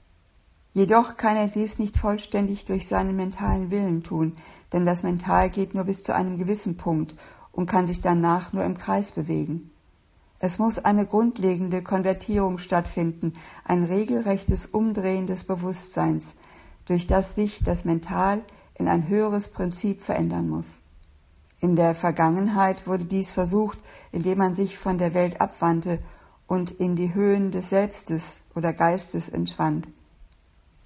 Jedoch 0.79 1.17
kann 1.17 1.37
er 1.37 1.49
dies 1.49 1.81
nicht 1.81 1.97
vollständig 1.97 2.65
durch 2.65 2.87
seinen 2.87 3.17
mentalen 3.17 3.73
Willen 3.73 4.05
tun, 4.05 4.37
denn 4.73 4.87
das 4.87 5.03
Mental 5.03 5.51
geht 5.51 5.75
nur 5.75 5.83
bis 5.83 6.05
zu 6.05 6.15
einem 6.15 6.37
gewissen 6.37 6.77
Punkt 6.77 7.17
und 7.51 7.67
kann 7.67 7.89
sich 7.89 8.01
danach 8.01 8.53
nur 8.53 8.63
im 8.63 8.79
Kreis 8.79 9.11
bewegen. 9.11 9.73
Es 10.39 10.61
muss 10.61 10.79
eine 10.79 11.05
grundlegende 11.05 11.83
Konvertierung 11.83 12.59
stattfinden, 12.59 13.33
ein 13.65 13.83
regelrechtes 13.83 14.67
Umdrehen 14.67 15.27
des 15.27 15.43
Bewusstseins, 15.43 16.37
durch 16.85 17.09
das 17.09 17.35
sich 17.35 17.61
das 17.65 17.85
Mental 17.85 18.45
in 18.75 18.87
ein 18.87 19.09
höheres 19.09 19.49
Prinzip 19.49 20.03
verändern 20.03 20.49
muss. 20.49 20.79
In 21.59 21.75
der 21.75 21.97
Vergangenheit 21.97 22.87
wurde 22.87 23.05
dies 23.05 23.33
versucht, 23.33 23.81
indem 24.13 24.39
man 24.39 24.55
sich 24.55 24.79
von 24.79 24.97
der 24.97 25.13
Welt 25.13 25.41
abwandte 25.41 25.99
und 26.47 26.71
in 26.71 26.95
die 26.95 27.15
Höhen 27.15 27.51
des 27.51 27.71
Selbstes 27.71 28.43
oder 28.55 28.73
Geistes 28.73 29.29
entschwand. 29.29 29.89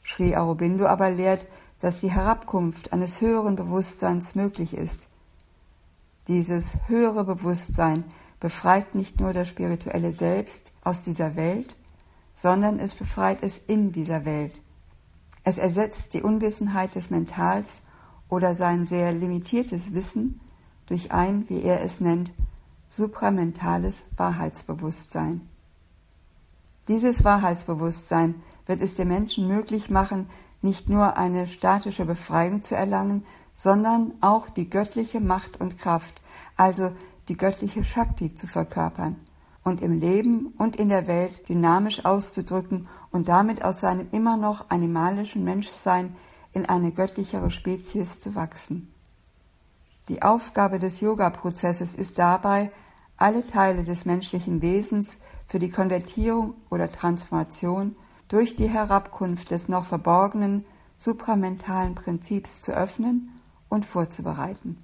Sri 0.04 0.36
Aurobindo 0.36 0.86
aber 0.86 1.10
lehrt, 1.10 1.46
dass 1.80 2.00
die 2.00 2.10
Herabkunft 2.10 2.92
eines 2.92 3.20
höheren 3.20 3.56
Bewusstseins 3.56 4.34
möglich 4.34 4.74
ist. 4.74 5.08
Dieses 6.28 6.76
höhere 6.86 7.24
Bewusstsein 7.24 8.04
befreit 8.38 8.94
nicht 8.94 9.20
nur 9.20 9.32
das 9.32 9.48
spirituelle 9.48 10.12
Selbst 10.12 10.72
aus 10.82 11.04
dieser 11.04 11.36
Welt, 11.36 11.76
sondern 12.34 12.78
es 12.78 12.94
befreit 12.94 13.38
es 13.42 13.58
in 13.66 13.92
dieser 13.92 14.24
Welt. 14.24 14.60
Es 15.44 15.58
ersetzt 15.58 16.14
die 16.14 16.22
Unwissenheit 16.22 16.94
des 16.94 17.10
Mentals 17.10 17.82
oder 18.28 18.54
sein 18.54 18.86
sehr 18.86 19.12
limitiertes 19.12 19.92
Wissen 19.92 20.40
durch 20.86 21.12
ein, 21.12 21.48
wie 21.48 21.62
er 21.62 21.82
es 21.82 22.00
nennt, 22.00 22.32
supramentales 22.88 24.04
Wahrheitsbewusstsein. 24.16 25.48
Dieses 26.88 27.24
Wahrheitsbewusstsein 27.24 28.42
wird 28.66 28.80
es 28.80 28.94
dem 28.94 29.08
Menschen 29.08 29.48
möglich 29.48 29.90
machen, 29.90 30.28
nicht 30.60 30.88
nur 30.88 31.16
eine 31.16 31.46
statische 31.46 32.04
Befreiung 32.04 32.62
zu 32.62 32.76
erlangen, 32.76 33.24
sondern 33.54 34.12
auch 34.20 34.48
die 34.48 34.70
göttliche 34.70 35.20
Macht 35.20 35.60
und 35.60 35.78
Kraft, 35.78 36.22
also 36.56 36.92
die 37.28 37.36
göttliche 37.36 37.84
Shakti 37.84 38.34
zu 38.34 38.46
verkörpern 38.46 39.16
und 39.64 39.80
im 39.82 40.00
Leben 40.00 40.54
und 40.58 40.76
in 40.76 40.88
der 40.88 41.06
Welt 41.06 41.48
dynamisch 41.48 42.04
auszudrücken 42.04 42.88
und 43.10 43.28
damit 43.28 43.64
aus 43.64 43.80
seinem 43.80 44.08
immer 44.10 44.36
noch 44.36 44.70
animalischen 44.70 45.44
Menschsein 45.44 46.16
in 46.52 46.66
eine 46.66 46.92
göttlichere 46.92 47.50
Spezies 47.50 48.18
zu 48.18 48.34
wachsen. 48.34 48.92
Die 50.08 50.22
Aufgabe 50.22 50.78
des 50.78 51.00
Yoga-Prozesses 51.00 51.94
ist 51.94 52.18
dabei, 52.18 52.72
alle 53.16 53.46
Teile 53.46 53.84
des 53.84 54.04
menschlichen 54.04 54.60
Wesens 54.60 55.18
für 55.46 55.58
die 55.58 55.70
Konvertierung 55.70 56.54
oder 56.70 56.90
Transformation 56.90 57.94
durch 58.32 58.56
die 58.56 58.70
Herabkunft 58.70 59.50
des 59.50 59.68
noch 59.68 59.84
verborgenen 59.84 60.64
supramentalen 60.96 61.94
Prinzips 61.94 62.62
zu 62.62 62.72
öffnen 62.72 63.28
und 63.68 63.84
vorzubereiten. 63.84 64.82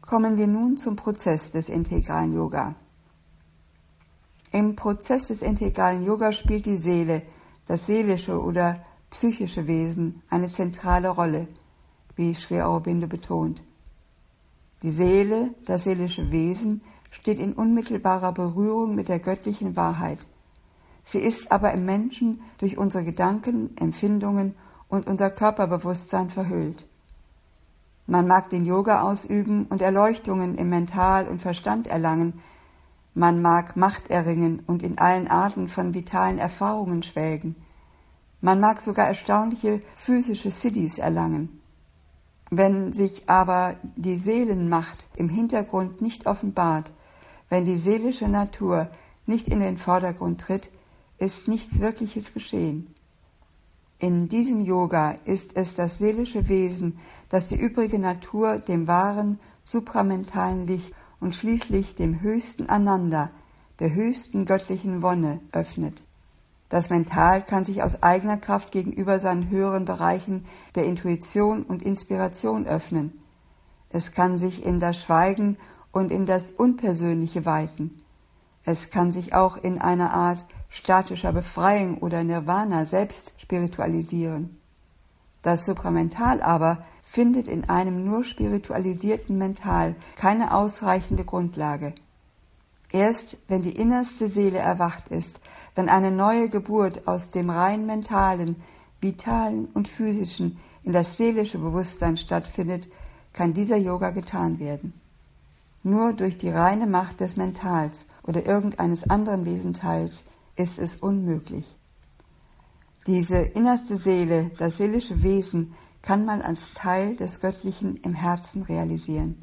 Kommen 0.00 0.36
wir 0.36 0.48
nun 0.48 0.76
zum 0.76 0.96
Prozess 0.96 1.52
des 1.52 1.68
integralen 1.68 2.34
Yoga. 2.34 2.74
Im 4.50 4.74
Prozess 4.74 5.26
des 5.26 5.42
integralen 5.42 6.02
Yoga 6.02 6.32
spielt 6.32 6.66
die 6.66 6.78
Seele, 6.78 7.22
das 7.68 7.86
seelische 7.86 8.42
oder 8.42 8.84
psychische 9.10 9.68
Wesen 9.68 10.20
eine 10.30 10.50
zentrale 10.50 11.10
Rolle, 11.10 11.46
wie 12.16 12.34
Sri 12.34 12.60
Aurobindo 12.60 13.06
betont. 13.06 13.62
Die 14.82 14.90
Seele, 14.90 15.54
das 15.64 15.84
seelische 15.84 16.32
Wesen, 16.32 16.82
steht 17.12 17.38
in 17.38 17.52
unmittelbarer 17.52 18.32
Berührung 18.32 18.96
mit 18.96 19.08
der 19.08 19.20
göttlichen 19.20 19.76
Wahrheit. 19.76 20.18
Sie 21.04 21.18
ist 21.18 21.52
aber 21.52 21.72
im 21.72 21.84
Menschen 21.84 22.42
durch 22.58 22.78
unsere 22.78 23.04
Gedanken, 23.04 23.76
Empfindungen 23.76 24.54
und 24.88 25.06
unser 25.06 25.30
Körperbewusstsein 25.30 26.30
verhüllt. 26.30 26.88
Man 28.06 28.26
mag 28.26 28.50
den 28.50 28.66
Yoga 28.66 29.02
ausüben 29.02 29.66
und 29.66 29.80
Erleuchtungen 29.80 30.56
im 30.56 30.68
Mental 30.68 31.26
und 31.26 31.40
Verstand 31.40 31.86
erlangen. 31.86 32.40
Man 33.14 33.40
mag 33.40 33.76
Macht 33.76 34.10
erringen 34.10 34.62
und 34.66 34.82
in 34.82 34.98
allen 34.98 35.28
Arten 35.28 35.68
von 35.68 35.94
vitalen 35.94 36.38
Erfahrungen 36.38 37.02
schwelgen. 37.02 37.56
Man 38.40 38.60
mag 38.60 38.82
sogar 38.82 39.06
erstaunliche 39.06 39.80
physische 39.96 40.50
Siddhis 40.50 40.98
erlangen. 40.98 41.60
Wenn 42.50 42.92
sich 42.92 43.28
aber 43.28 43.76
die 43.96 44.18
Seelenmacht 44.18 45.06
im 45.16 45.30
Hintergrund 45.30 46.02
nicht 46.02 46.26
offenbart, 46.26 46.92
wenn 47.48 47.64
die 47.64 47.78
seelische 47.78 48.28
Natur 48.28 48.90
nicht 49.26 49.48
in 49.48 49.60
den 49.60 49.78
Vordergrund 49.78 50.42
tritt, 50.42 50.70
ist 51.18 51.48
nichts 51.48 51.78
Wirkliches 51.80 52.32
geschehen. 52.32 52.94
In 53.98 54.28
diesem 54.28 54.60
Yoga 54.60 55.12
ist 55.24 55.56
es 55.56 55.76
das 55.76 55.98
seelische 55.98 56.48
Wesen, 56.48 56.98
das 57.30 57.48
die 57.48 57.56
übrige 57.56 57.98
Natur 57.98 58.58
dem 58.58 58.86
wahren, 58.86 59.38
supramentalen 59.64 60.66
Licht 60.66 60.92
und 61.20 61.34
schließlich 61.34 61.94
dem 61.94 62.20
höchsten 62.20 62.68
Ananda, 62.68 63.30
der 63.78 63.94
höchsten 63.94 64.44
göttlichen 64.44 65.02
Wonne 65.02 65.40
öffnet. 65.52 66.04
Das 66.68 66.90
Mental 66.90 67.42
kann 67.42 67.64
sich 67.64 67.82
aus 67.82 68.02
eigener 68.02 68.36
Kraft 68.36 68.72
gegenüber 68.72 69.20
seinen 69.20 69.48
höheren 69.48 69.84
Bereichen 69.84 70.44
der 70.74 70.84
Intuition 70.86 71.62
und 71.62 71.82
Inspiration 71.82 72.66
öffnen. 72.66 73.22
Es 73.90 74.12
kann 74.12 74.38
sich 74.38 74.64
in 74.66 74.80
das 74.80 75.00
Schweigen 75.00 75.56
und 75.92 76.10
in 76.10 76.26
das 76.26 76.50
Unpersönliche 76.50 77.46
weiten. 77.46 77.96
Es 78.64 78.90
kann 78.90 79.12
sich 79.12 79.34
auch 79.34 79.56
in 79.56 79.78
einer 79.78 80.12
Art 80.12 80.44
statischer 80.74 81.32
Befreiung 81.32 81.98
oder 81.98 82.24
Nirvana 82.24 82.84
selbst 82.84 83.32
spiritualisieren. 83.36 84.60
Das 85.42 85.66
Supramental 85.66 86.42
aber 86.42 86.84
findet 87.02 87.46
in 87.46 87.68
einem 87.68 88.04
nur 88.04 88.24
spiritualisierten 88.24 89.38
Mental 89.38 89.94
keine 90.16 90.52
ausreichende 90.52 91.24
Grundlage. 91.24 91.94
Erst 92.90 93.36
wenn 93.46 93.62
die 93.62 93.76
innerste 93.76 94.28
Seele 94.28 94.58
erwacht 94.58 95.08
ist, 95.08 95.38
wenn 95.76 95.88
eine 95.88 96.10
neue 96.10 96.48
Geburt 96.48 97.06
aus 97.06 97.30
dem 97.30 97.50
rein 97.50 97.86
mentalen, 97.86 98.56
vitalen 99.00 99.66
und 99.74 99.86
physischen 99.86 100.58
in 100.82 100.92
das 100.92 101.16
seelische 101.16 101.58
Bewusstsein 101.58 102.16
stattfindet, 102.16 102.88
kann 103.32 103.54
dieser 103.54 103.76
Yoga 103.76 104.10
getan 104.10 104.58
werden. 104.58 104.92
Nur 105.84 106.14
durch 106.14 106.36
die 106.36 106.50
reine 106.50 106.86
Macht 106.86 107.20
des 107.20 107.36
Mentals 107.36 108.06
oder 108.22 108.44
irgendeines 108.44 109.08
anderen 109.08 109.44
Wesenteils 109.44 110.24
ist 110.56 110.78
es 110.78 110.96
unmöglich. 110.96 111.76
Diese 113.06 113.36
innerste 113.36 113.96
Seele, 113.96 114.50
das 114.58 114.78
seelische 114.78 115.22
Wesen, 115.22 115.74
kann 116.00 116.24
man 116.24 116.42
als 116.42 116.72
Teil 116.74 117.16
des 117.16 117.40
Göttlichen 117.40 117.96
im 117.96 118.14
Herzen 118.14 118.62
realisieren. 118.62 119.42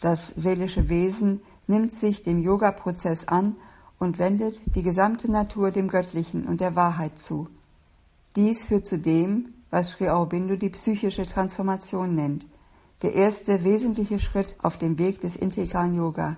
Das 0.00 0.28
seelische 0.36 0.88
Wesen 0.88 1.40
nimmt 1.66 1.92
sich 1.92 2.22
dem 2.22 2.38
Yoga-Prozess 2.38 3.26
an 3.28 3.56
und 3.98 4.18
wendet 4.18 4.60
die 4.74 4.82
gesamte 4.82 5.30
Natur 5.30 5.70
dem 5.70 5.88
Göttlichen 5.88 6.46
und 6.46 6.60
der 6.60 6.76
Wahrheit 6.76 7.18
zu. 7.18 7.48
Dies 8.36 8.64
führt 8.64 8.86
zu 8.86 8.98
dem, 8.98 9.54
was 9.70 9.90
Sri 9.90 10.08
Aurobindo 10.08 10.56
die 10.56 10.70
psychische 10.70 11.26
Transformation 11.26 12.14
nennt, 12.14 12.46
der 13.02 13.14
erste 13.14 13.64
wesentliche 13.64 14.18
Schritt 14.18 14.56
auf 14.62 14.78
dem 14.78 14.98
Weg 14.98 15.20
des 15.20 15.36
integralen 15.36 15.94
Yoga. 15.94 16.36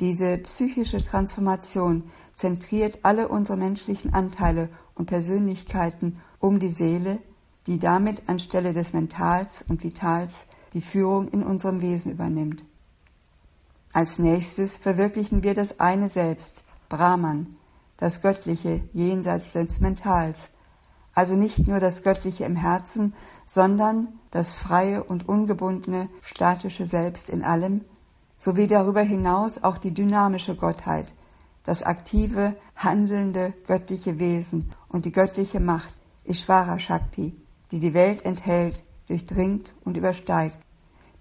Diese 0.00 0.36
psychische 0.38 1.02
Transformation 1.02 2.04
zentriert 2.36 3.00
alle 3.02 3.28
unsere 3.28 3.58
menschlichen 3.58 4.14
Anteile 4.14 4.68
und 4.94 5.06
Persönlichkeiten 5.06 6.20
um 6.38 6.60
die 6.60 6.70
Seele, 6.70 7.18
die 7.66 7.80
damit 7.80 8.28
anstelle 8.28 8.72
des 8.72 8.92
Mentals 8.92 9.64
und 9.68 9.82
Vitals 9.82 10.46
die 10.72 10.80
Führung 10.80 11.28
in 11.28 11.42
unserem 11.42 11.80
Wesen 11.80 12.12
übernimmt. 12.12 12.64
Als 13.92 14.18
nächstes 14.18 14.76
verwirklichen 14.76 15.42
wir 15.42 15.54
das 15.54 15.80
eine 15.80 16.08
Selbst, 16.08 16.64
Brahman, 16.88 17.56
das 17.96 18.20
Göttliche 18.20 18.82
jenseits 18.92 19.52
des 19.52 19.80
Mentals, 19.80 20.50
also 21.14 21.34
nicht 21.34 21.66
nur 21.66 21.80
das 21.80 22.02
Göttliche 22.02 22.44
im 22.44 22.56
Herzen, 22.56 23.14
sondern 23.46 24.08
das 24.30 24.50
freie 24.50 25.02
und 25.02 25.26
ungebundene 25.26 26.10
statische 26.20 26.86
Selbst 26.86 27.30
in 27.30 27.42
allem, 27.42 27.86
sowie 28.36 28.66
darüber 28.66 29.00
hinaus 29.00 29.64
auch 29.64 29.78
die 29.78 29.94
dynamische 29.94 30.54
Gottheit, 30.54 31.14
das 31.66 31.82
aktive, 31.82 32.56
handelnde 32.76 33.52
göttliche 33.66 34.18
Wesen 34.18 34.72
und 34.88 35.04
die 35.04 35.12
göttliche 35.12 35.60
Macht, 35.60 35.94
Ishvara 36.24 36.78
Shakti, 36.78 37.36
die 37.70 37.80
die 37.80 37.92
Welt 37.92 38.24
enthält, 38.24 38.82
durchdringt 39.08 39.74
und 39.84 39.96
übersteigt, 39.96 40.58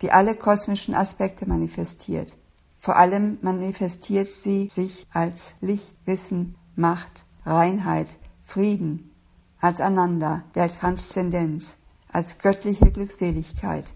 die 0.02 0.12
alle 0.12 0.36
kosmischen 0.36 0.94
Aspekte 0.94 1.48
manifestiert. 1.48 2.38
Vor 2.78 2.96
allem 2.96 3.40
manifestiert 3.42 4.32
sie 4.32 4.70
sich 4.70 5.08
als 5.12 5.56
Licht, 5.62 5.96
Wissen, 6.06 6.56
Macht, 6.76 7.26
Reinheit, 7.44 8.08
Frieden, 8.44 9.12
als 9.60 9.82
Ananda, 9.82 10.44
der 10.54 10.70
Transzendenz, 10.70 11.66
als 12.12 12.38
göttliche 12.38 12.92
Glückseligkeit. 12.92 13.92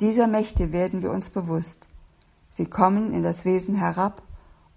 Dieser 0.00 0.26
Mächte 0.26 0.72
werden 0.72 1.02
wir 1.02 1.12
uns 1.12 1.30
bewusst. 1.30 1.86
Sie 2.50 2.66
kommen 2.66 3.12
in 3.12 3.22
das 3.22 3.44
Wesen 3.44 3.76
herab 3.76 4.22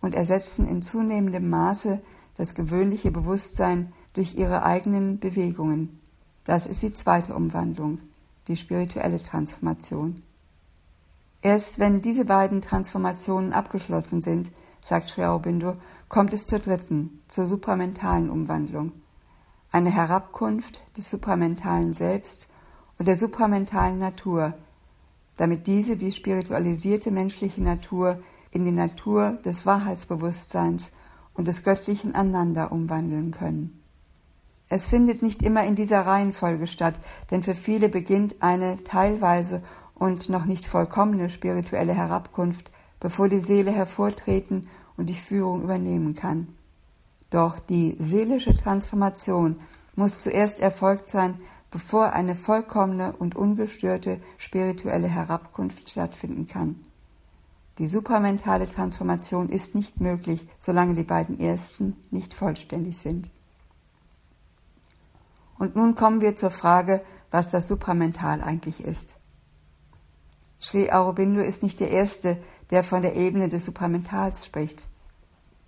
und 0.02 0.16
ersetzen 0.16 0.68
in 0.68 0.82
zunehmendem 0.82 1.50
Maße 1.50 2.02
das 2.38 2.56
gewöhnliche 2.56 3.12
Bewusstsein 3.12 3.94
durch 4.14 4.36
ihre 4.36 4.64
eigenen 4.64 5.20
Bewegungen. 5.20 6.00
Das 6.44 6.66
ist 6.66 6.82
die 6.82 6.94
zweite 6.94 7.36
Umwandlung, 7.36 8.00
die 8.48 8.58
spirituelle 8.58 9.22
Transformation. 9.22 10.22
Erst 11.42 11.80
wenn 11.80 12.02
diese 12.02 12.26
beiden 12.26 12.62
Transformationen 12.62 13.54
abgeschlossen 13.54 14.22
sind, 14.22 14.52
sagt 14.84 15.10
Sri 15.10 15.24
Aurobindo, 15.24 15.76
kommt 16.10 16.34
es 16.34 16.46
zur 16.46 16.60
dritten, 16.60 17.22
zur 17.28 17.46
supramentalen 17.46 18.30
Umwandlung. 18.30 18.92
Eine 19.72 19.92
Herabkunft 19.92 20.82
des 20.98 21.10
supramentalen 21.10 21.94
Selbst 21.94 22.50
und 22.98 23.08
der 23.08 23.18
supramentalen 23.18 24.00
Natur, 24.00 24.54
damit 25.38 25.66
diese 25.66 25.96
die 25.96 26.12
spiritualisierte 26.12 27.10
menschliche 27.10 27.64
Natur 27.64 28.20
in 28.52 28.66
die 28.66 28.72
Natur 28.72 29.40
des 29.46 29.66
Wahrheitsbewusstseins 29.66 30.84
und 31.34 31.48
des 31.48 31.64
göttlichen 31.64 32.14
Ananda 32.14 32.66
umwandeln 32.66 33.32
können. 33.32 33.82
Es 34.70 34.86
findet 34.86 35.22
nicht 35.22 35.44
immer 35.44 35.66
in 35.66 35.76
dieser 35.76 36.06
Reihenfolge 36.06 36.68
statt, 36.68 36.96
denn 37.30 37.44
für 37.44 37.56
viele 37.56 37.90
beginnt 37.90 38.42
eine 38.42 38.84
teilweise 38.84 39.64
und 39.96 40.30
noch 40.30 40.46
nicht 40.46 40.66
vollkommene 40.66 41.30
spirituelle 41.30 41.94
Herabkunft, 41.94 42.72
bevor 43.00 43.28
die 43.28 43.40
Seele 43.40 43.72
hervortreten 43.72 44.68
und 44.96 45.10
die 45.10 45.14
Führung 45.14 45.64
übernehmen 45.64 46.16
kann. 46.16 46.48
Doch 47.30 47.60
die 47.60 47.96
seelische 48.00 48.54
Transformation 48.54 49.58
muss 49.96 50.22
zuerst 50.22 50.60
erfolgt 50.60 51.10
sein, 51.10 51.40
bevor 51.70 52.14
eine 52.14 52.36
vollkommene 52.36 53.14
und 53.14 53.36
ungestörte 53.36 54.22
spirituelle 54.38 55.08
Herabkunft 55.08 55.90
stattfinden 55.90 56.48
kann. 56.48 56.76
Die 57.78 57.88
supramentale 57.88 58.70
Transformation 58.70 59.50
ist 59.50 59.76
nicht 59.76 60.00
möglich, 60.02 60.48
solange 60.60 60.94
die 60.94 61.04
beiden 61.04 61.40
ersten 61.40 61.96
nicht 62.12 62.34
vollständig 62.34 62.98
sind. 62.98 63.30
Und 65.58 65.76
nun 65.76 65.96
kommen 65.96 66.22
wir 66.22 66.36
zur 66.36 66.52
Frage, 66.52 67.04
was 67.30 67.52
das 67.52 67.68
Supramental 67.68 68.42
eigentlich 68.42 68.84
ist. 68.84 69.16
Sri 70.60 70.92
Aurobindo 70.92 71.42
ist 71.42 71.64
nicht 71.64 71.80
der 71.80 71.92
Erste, 71.92 72.38
der 72.72 72.84
von 72.84 73.02
der 73.02 73.16
Ebene 73.16 73.48
des 73.48 73.66
Supramentals 73.66 74.46
spricht. 74.46 74.88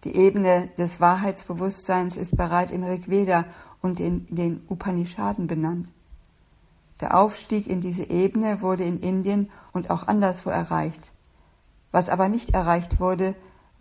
Die 0.04 0.16
Ebene 0.16 0.70
des 0.78 1.00
Wahrheitsbewusstseins 1.00 2.18
ist 2.18 2.36
bereits 2.36 2.74
im 2.74 2.84
Rigveda 2.84 3.46
und 3.82 4.00
in 4.00 4.28
den 4.36 4.62
Upanishaden 4.68 5.48
benannt. 5.48 5.94
Der 7.00 7.18
Aufstieg 7.18 7.68
in 7.68 7.80
diese 7.80 8.04
Ebene 8.10 8.62
wurde 8.62 8.84
in 8.84 9.00
Indien 9.00 9.50
und 9.72 9.90
auch 9.90 10.08
anderswo 10.08 10.50
erreicht. 10.50 11.13
Was 11.94 12.10
aber 12.10 12.28
nicht 12.28 12.56
erreicht 12.56 13.00
wurde, 13.00 13.36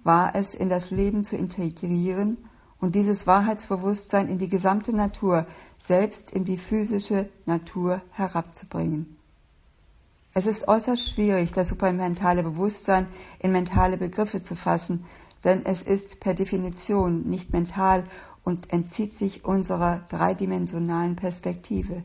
war 0.05 0.35
es, 0.35 0.55
in 0.55 0.69
das 0.69 0.91
Leben 0.91 1.25
zu 1.25 1.35
integrieren 1.35 2.37
und 2.79 2.95
dieses 2.95 3.27
Wahrheitsbewusstsein 3.27 4.29
in 4.29 4.39
die 4.39 4.51
gesamte 4.51 4.93
Natur, 4.93 5.47
selbst 5.79 6.31
in 6.31 6.45
die 6.45 6.59
physische 6.59 7.31
Natur 7.47 8.03
herabzubringen. 8.11 9.17
Es 10.35 10.45
ist 10.45 10.69
äußerst 10.69 11.11
schwierig, 11.11 11.53
das 11.53 11.69
supermentale 11.69 12.43
Bewusstsein 12.43 13.07
in 13.39 13.51
mentale 13.51 13.97
Begriffe 13.97 14.43
zu 14.43 14.57
fassen, 14.57 15.07
denn 15.43 15.65
es 15.65 15.83
ist 15.83 16.21
per 16.21 16.35
Definition 16.35 17.23
nicht 17.23 17.51
mental 17.51 18.05
und 18.45 18.75
entzieht 18.75 19.15
sich 19.15 19.47
unserer 19.47 20.03
dreidimensionalen 20.11 21.17
Perspektive. 21.17 22.05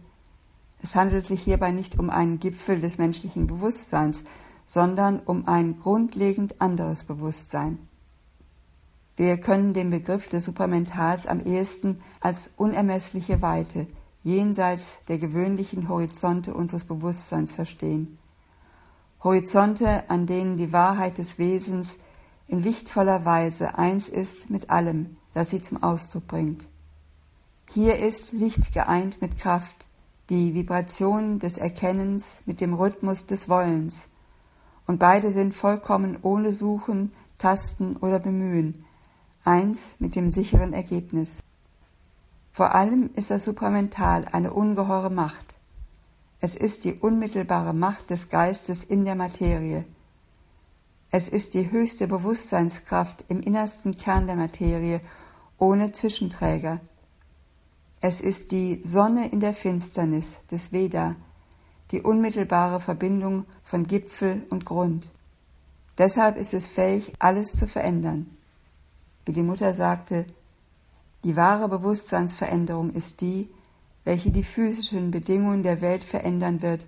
Es 0.81 0.95
handelt 0.95 1.27
sich 1.27 1.41
hierbei 1.41 1.71
nicht 1.71 1.99
um 1.99 2.09
einen 2.09 2.39
Gipfel 2.39 2.79
des 2.79 2.97
menschlichen 2.97 3.45
Bewusstseins, 3.45 4.23
sondern 4.67 5.21
um 5.21 5.47
ein 5.47 5.79
grundlegend 5.79 6.59
anderes 6.59 7.05
Bewusstsein. 7.05 7.79
Wir 9.15 9.38
können 9.38 9.73
den 9.73 9.89
Begriff 9.89 10.27
des 10.27 10.43
Supermentals 10.43 11.25
am 11.25 11.39
ehesten 11.39 12.01
als 12.19 12.51
unermessliche 12.58 13.41
Weite, 13.41 13.88
jenseits 14.23 14.97
der 15.08 15.19
gewöhnlichen 15.19 15.88
Horizonte 15.88 16.53
unseres 16.53 16.84
Bewusstseins 16.84 17.53
verstehen. 17.53 18.19
Horizonte, 19.23 20.10
an 20.10 20.27
denen 20.27 20.58
die 20.58 20.73
Wahrheit 20.73 21.17
des 21.17 21.39
Wesens 21.39 21.97
in 22.47 22.62
lichtvoller 22.62 23.23
Weise 23.23 23.77
eins 23.77 24.10
ist 24.10 24.49
mit 24.49 24.69
allem, 24.69 25.15
das 25.34 25.49
sie 25.49 25.62
zum 25.62 25.82
Ausdruck 25.82 26.27
bringt. 26.27 26.67
Hier 27.73 27.97
ist 27.97 28.34
Licht 28.34 28.73
geeint 28.73 29.21
mit 29.21 29.38
Kraft, 29.38 29.88
die 30.30 30.53
Vibration 30.53 31.39
des 31.39 31.58
Erkennens 31.58 32.39
mit 32.45 32.60
dem 32.60 32.73
Rhythmus 32.73 33.25
des 33.25 33.47
Wollens, 33.47 34.08
und 34.88 35.00
beide 35.00 35.32
sind 35.32 35.54
vollkommen 35.54 36.17
ohne 36.21 36.52
Suchen, 36.52 37.12
Tasten 37.38 37.97
oder 37.97 38.19
Bemühen, 38.19 38.86
eins 39.43 39.95
mit 40.00 40.15
dem 40.15 40.32
sicheren 40.32 40.73
Ergebnis. 40.73 41.36
Vor 42.52 42.73
allem 42.73 43.12
ist 43.13 43.30
das 43.30 43.43
Supramental 43.43 44.26
eine 44.32 44.52
ungeheure 44.52 45.12
Macht. 45.12 45.45
Es 46.39 46.56
ist 46.56 46.86
die 46.86 46.93
unmittelbare 46.93 47.73
Macht 47.73 48.10
des 48.10 48.30
Geistes 48.30 48.84
in 48.84 49.06
der 49.06 49.15
Materie. 49.15 49.86
Es 51.12 51.30
ist 51.30 51.54
die 51.54 51.71
höchste 51.71 52.08
Bewusstseinskraft 52.08 53.26
im 53.28 53.41
innersten 53.41 53.95
Kern 53.95 54.28
der 54.28 54.36
Materie, 54.36 55.02
ohne 55.58 55.91
Zwischenträger. 55.91 56.80
Es 58.02 58.21
ist 58.21 58.52
die 58.52 58.82
Sonne 58.84 59.30
in 59.30 59.39
der 59.39 59.54
Finsternis 59.54 60.38
des 60.52 60.71
Veda, 60.71 61.15
die 61.91 62.02
unmittelbare 62.02 62.80
Verbindung 62.82 63.45
von 63.63 63.88
Gipfel 63.88 64.45
und 64.50 64.65
Grund. 64.65 65.08
Deshalb 65.97 66.38
ist 66.38 66.54
es 66.54 66.67
fähig, 66.67 67.13
alles 67.19 67.54
zu 67.54 67.67
verändern. 67.67 68.38
Wie 69.26 69.34
die 69.34 69.43
Mutter 69.43 69.73
sagte, 69.73 70.26
die 71.23 71.36
wahre 71.36 71.67
Bewusstseinsveränderung 71.69 72.91
ist 72.91 73.21
die, 73.21 73.50
welche 74.04 74.32
die 74.32 74.43
physischen 74.43 75.12
Bedingungen 75.12 75.63
der 75.63 75.82
Welt 75.82 76.04
verändern 76.04 76.62
wird 76.62 76.88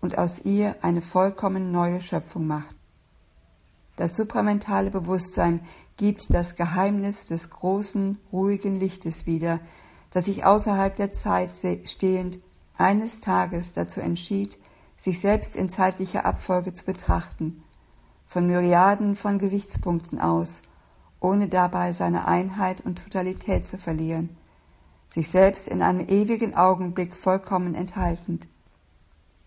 und 0.00 0.18
aus 0.18 0.40
ihr 0.40 0.76
eine 0.82 1.00
vollkommen 1.00 1.72
neue 1.72 2.00
Schöpfung 2.00 2.46
macht. 2.46 2.74
Das 3.96 4.16
supramentale 4.16 4.90
Bewusstsein 4.90 5.60
gibt 5.96 6.32
das 6.32 6.56
Geheimnis 6.56 7.26
des 7.26 7.50
großen, 7.50 8.18
ruhigen 8.32 8.80
Lichtes 8.80 9.26
wieder, 9.26 9.60
das 10.10 10.24
sich 10.24 10.44
außerhalb 10.44 10.96
der 10.96 11.12
Zeit 11.12 11.50
stehend 11.84 12.40
eines 12.80 13.20
Tages 13.20 13.72
dazu 13.72 14.00
entschied, 14.00 14.58
sich 14.96 15.20
selbst 15.20 15.56
in 15.56 15.68
zeitlicher 15.68 16.26
Abfolge 16.26 16.74
zu 16.74 16.84
betrachten, 16.84 17.62
von 18.26 18.46
Myriaden 18.46 19.16
von 19.16 19.38
Gesichtspunkten 19.38 20.20
aus, 20.20 20.62
ohne 21.20 21.48
dabei 21.48 21.92
seine 21.92 22.26
Einheit 22.26 22.80
und 22.80 23.02
Totalität 23.02 23.68
zu 23.68 23.78
verlieren, 23.78 24.36
sich 25.08 25.28
selbst 25.28 25.68
in 25.68 25.82
einem 25.82 26.06
ewigen 26.08 26.54
Augenblick 26.54 27.14
vollkommen 27.14 27.74
enthaltend. 27.74 28.48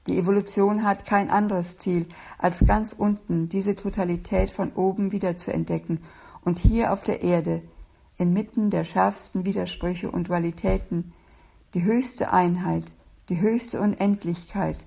Die 0.08 0.18
Evolution 0.18 0.84
hat 0.84 1.06
kein 1.06 1.30
anderes 1.30 1.78
Ziel, 1.78 2.08
als 2.38 2.66
ganz 2.66 2.94
unten 2.94 3.48
diese 3.48 3.76
Totalität 3.76 4.52
von 4.52 4.74
oben 4.74 5.12
wieder 5.12 5.38
zu 5.38 5.54
entdecken 5.54 6.02
und 6.44 6.60
hier 6.60 6.92
auf 6.92 7.04
der 7.04 7.22
Erde, 7.22 7.62
inmitten 8.18 8.70
der 8.70 8.84
schärfsten 8.84 9.46
Widersprüche 9.46 10.12
und 10.12 10.28
Dualitäten, 10.28 11.14
die 11.74 11.84
höchste 11.84 12.34
Einheit, 12.34 12.92
die 13.30 13.40
höchste 13.40 13.80
Unendlichkeit, 13.80 14.78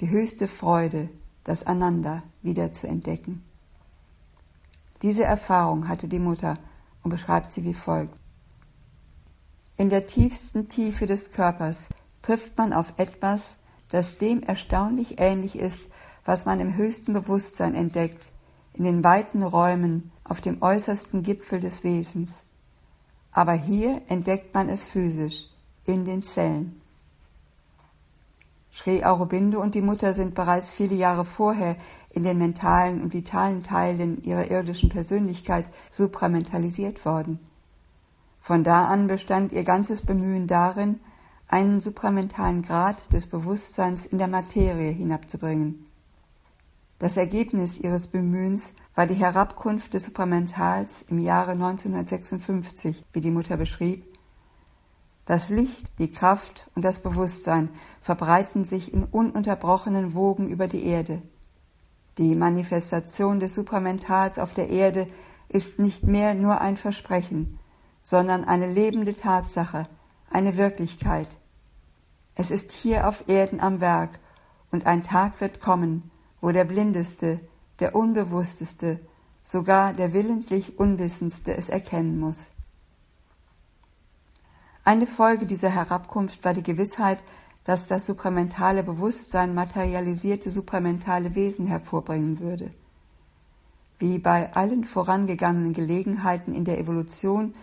die 0.00 0.10
höchste 0.10 0.48
Freude, 0.48 1.08
das 1.44 1.66
Ananda 1.66 2.22
wieder 2.42 2.72
zu 2.72 2.86
entdecken. 2.86 3.44
Diese 5.02 5.24
Erfahrung 5.24 5.88
hatte 5.88 6.06
die 6.06 6.20
Mutter 6.20 6.58
und 7.02 7.10
beschreibt 7.10 7.52
sie 7.52 7.64
wie 7.64 7.74
folgt. 7.74 8.18
In 9.76 9.90
der 9.90 10.06
tiefsten 10.06 10.68
Tiefe 10.68 11.06
des 11.06 11.32
Körpers 11.32 11.88
trifft 12.20 12.56
man 12.56 12.72
auf 12.72 12.94
etwas, 12.98 13.54
das 13.88 14.18
dem 14.18 14.42
erstaunlich 14.42 15.18
ähnlich 15.18 15.56
ist, 15.56 15.82
was 16.24 16.44
man 16.44 16.60
im 16.60 16.76
höchsten 16.76 17.12
Bewusstsein 17.14 17.74
entdeckt, 17.74 18.30
in 18.74 18.84
den 18.84 19.02
weiten 19.02 19.42
Räumen, 19.42 20.12
auf 20.24 20.40
dem 20.40 20.62
äußersten 20.62 21.22
Gipfel 21.22 21.58
des 21.58 21.82
Wesens. 21.82 22.30
Aber 23.32 23.54
hier 23.54 24.02
entdeckt 24.08 24.54
man 24.54 24.68
es 24.68 24.84
physisch, 24.84 25.48
in 25.84 26.04
den 26.04 26.22
Zellen. 26.22 26.81
Sri 28.72 29.04
Aurobindo 29.04 29.60
und 29.60 29.74
die 29.74 29.82
Mutter 29.82 30.14
sind 30.14 30.34
bereits 30.34 30.72
viele 30.72 30.94
Jahre 30.94 31.26
vorher 31.26 31.76
in 32.10 32.22
den 32.22 32.38
mentalen 32.38 33.02
und 33.02 33.12
vitalen 33.12 33.62
Teilen 33.62 34.22
ihrer 34.22 34.50
irdischen 34.50 34.88
Persönlichkeit 34.88 35.66
supramentalisiert 35.90 37.04
worden. 37.04 37.38
Von 38.40 38.64
da 38.64 38.86
an 38.86 39.06
bestand 39.06 39.52
ihr 39.52 39.64
ganzes 39.64 40.02
Bemühen 40.02 40.46
darin, 40.46 41.00
einen 41.48 41.80
supramentalen 41.80 42.62
Grad 42.62 43.12
des 43.12 43.26
Bewusstseins 43.26 44.06
in 44.06 44.16
der 44.16 44.28
Materie 44.28 44.90
hinabzubringen. 44.90 45.84
Das 46.98 47.16
Ergebnis 47.16 47.78
ihres 47.78 48.06
Bemühens 48.06 48.72
war 48.94 49.06
die 49.06 49.14
Herabkunft 49.14 49.92
des 49.92 50.06
Supramentals 50.06 51.04
im 51.08 51.18
Jahre 51.18 51.52
1956, 51.52 53.04
wie 53.12 53.20
die 53.20 53.30
Mutter 53.30 53.56
beschrieb, 53.56 54.11
das 55.24 55.48
Licht, 55.48 55.86
die 55.98 56.10
Kraft 56.10 56.70
und 56.74 56.84
das 56.84 57.00
Bewusstsein 57.00 57.70
verbreiten 58.00 58.64
sich 58.64 58.92
in 58.92 59.04
ununterbrochenen 59.04 60.14
Wogen 60.14 60.48
über 60.48 60.66
die 60.66 60.84
Erde. 60.84 61.22
Die 62.18 62.34
Manifestation 62.34 63.40
des 63.40 63.54
Supramentals 63.54 64.38
auf 64.38 64.52
der 64.52 64.68
Erde 64.68 65.08
ist 65.48 65.78
nicht 65.78 66.04
mehr 66.04 66.34
nur 66.34 66.60
ein 66.60 66.76
Versprechen, 66.76 67.58
sondern 68.02 68.44
eine 68.44 68.70
lebende 68.70 69.14
Tatsache, 69.14 69.88
eine 70.30 70.56
Wirklichkeit. 70.56 71.28
Es 72.34 72.50
ist 72.50 72.72
hier 72.72 73.08
auf 73.08 73.28
Erden 73.28 73.60
am 73.60 73.80
Werk, 73.80 74.18
und 74.70 74.86
ein 74.86 75.04
Tag 75.04 75.40
wird 75.40 75.60
kommen, 75.60 76.10
wo 76.40 76.50
der 76.50 76.64
Blindeste, 76.64 77.40
der 77.78 77.94
Unbewussteste, 77.94 79.00
sogar 79.44 79.92
der 79.92 80.14
willentlich 80.14 80.78
Unwissendste 80.78 81.54
es 81.54 81.68
erkennen 81.68 82.18
muss. 82.18 82.46
Eine 84.84 85.06
Folge 85.06 85.46
dieser 85.46 85.70
Herabkunft 85.70 86.44
war 86.44 86.54
die 86.54 86.64
Gewissheit, 86.64 87.22
dass 87.64 87.86
das 87.86 88.04
supramentale 88.06 88.82
Bewusstsein 88.82 89.54
materialisierte 89.54 90.50
supramentale 90.50 91.36
Wesen 91.36 91.66
hervorbringen 91.66 92.40
würde. 92.40 92.72
Wie 94.00 94.18
bei 94.18 94.52
allen 94.54 94.84
vorangegangenen 94.84 95.72
Gelegenheiten 95.72 96.52
in 96.52 96.64
der 96.64 96.80
Evolution 96.80 97.54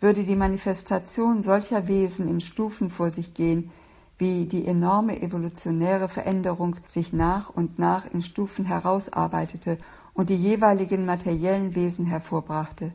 würde 0.00 0.24
die 0.24 0.34
Manifestation 0.34 1.42
solcher 1.42 1.86
Wesen 1.86 2.26
in 2.26 2.40
Stufen 2.40 2.90
vor 2.90 3.12
sich 3.12 3.34
gehen, 3.34 3.70
wie 4.18 4.46
die 4.46 4.66
enorme 4.66 5.22
evolutionäre 5.22 6.08
Veränderung 6.08 6.74
sich 6.88 7.12
nach 7.12 7.50
und 7.50 7.78
nach 7.78 8.06
in 8.12 8.22
Stufen 8.22 8.64
herausarbeitete 8.64 9.78
und 10.14 10.30
die 10.30 10.36
jeweiligen 10.36 11.06
materiellen 11.06 11.76
Wesen 11.76 12.06
hervorbrachte. 12.06 12.92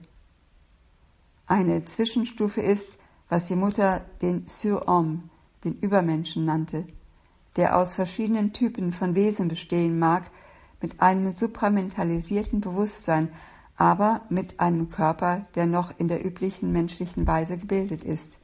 Eine 1.47 1.85
Zwischenstufe 1.85 2.61
ist, 2.61 2.99
was 3.29 3.47
die 3.47 3.55
Mutter 3.55 4.05
den 4.21 4.47
Surhomme, 4.47 5.23
den 5.63 5.75
Übermenschen 5.79 6.45
nannte, 6.45 6.85
der 7.55 7.77
aus 7.77 7.95
verschiedenen 7.95 8.53
Typen 8.53 8.91
von 8.91 9.15
Wesen 9.15 9.47
bestehen 9.47 9.97
mag, 9.97 10.29
mit 10.81 11.01
einem 11.01 11.31
supramentalisierten 11.31 12.61
Bewusstsein, 12.61 13.29
aber 13.77 14.21
mit 14.29 14.59
einem 14.59 14.89
Körper, 14.89 15.45
der 15.55 15.65
noch 15.65 15.97
in 15.97 16.07
der 16.07 16.25
üblichen 16.25 16.71
menschlichen 16.71 17.25
Weise 17.25 17.57
gebildet 17.57 18.03
ist. 18.03 18.37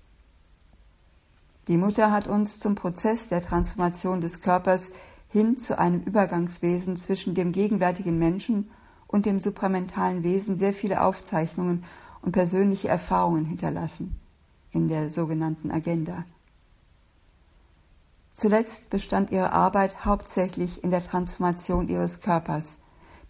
Die 1.68 1.78
Mutter 1.78 2.12
hat 2.12 2.28
uns 2.28 2.60
zum 2.60 2.76
Prozess 2.76 3.28
der 3.28 3.42
Transformation 3.42 4.20
des 4.20 4.42
Körpers 4.42 4.90
hin 5.30 5.58
zu 5.58 5.78
einem 5.78 6.02
Übergangswesen 6.02 6.98
zwischen 6.98 7.36
dem 7.36 7.52
gegenwärtigen 7.52 8.18
Menschen 8.18 8.72
und 9.08 9.26
dem 9.26 9.40
supramentalen 9.40 10.24
Wesen 10.24 10.58
sehr 10.58 10.74
viele 10.74 11.02
Aufzeichnungen 11.02 11.84
und 12.22 12.32
persönliche 12.32 12.90
Erfahrungen 12.90 13.46
hinterlassen 13.46 14.21
in 14.72 14.88
der 14.88 15.10
sogenannten 15.10 15.72
Agenda. 15.72 16.26
Zuletzt 18.34 18.90
bestand 18.90 19.32
ihre 19.32 19.52
Arbeit 19.52 20.06
hauptsächlich 20.06 20.84
in 20.84 20.92
der 20.92 21.04
Transformation 21.06 21.90
ihres 21.90 22.22
Körpers, 22.22 22.78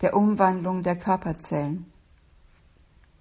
der 0.01 0.15
Umwandlung 0.15 0.83
der 0.83 0.95
Körperzellen. 0.95 1.91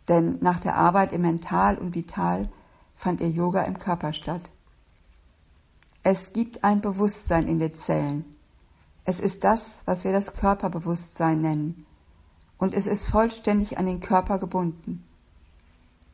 Denn 0.09 0.39
nach 0.41 0.61
der 0.61 0.77
Arbeit 0.77 1.13
im 1.13 1.23
Mental 1.23 1.79
und 1.79 1.95
Vital 1.95 2.49
fand 2.97 3.21
ihr 3.21 3.31
Yoga 3.31 3.63
im 3.63 3.79
Körper 3.79 4.13
statt. 4.13 4.51
Es 6.03 6.33
gibt 6.33 6.65
ein 6.65 6.81
Bewusstsein 6.81 7.47
in 7.47 7.59
den 7.59 7.75
Zellen. 7.75 8.25
Es 9.05 9.21
ist 9.21 9.45
das, 9.45 9.79
was 9.85 10.05
wir 10.05 10.13
das 10.13 10.35
Körperbewusstsein 10.35 11.41
nennen. 11.41 11.87
Und 12.59 12.75
es 12.75 12.87
ist 12.87 13.07
vollständig 13.07 13.79
an 13.79 13.87
den 13.87 14.01
Körper 14.01 14.39
gebunden. 14.39 15.05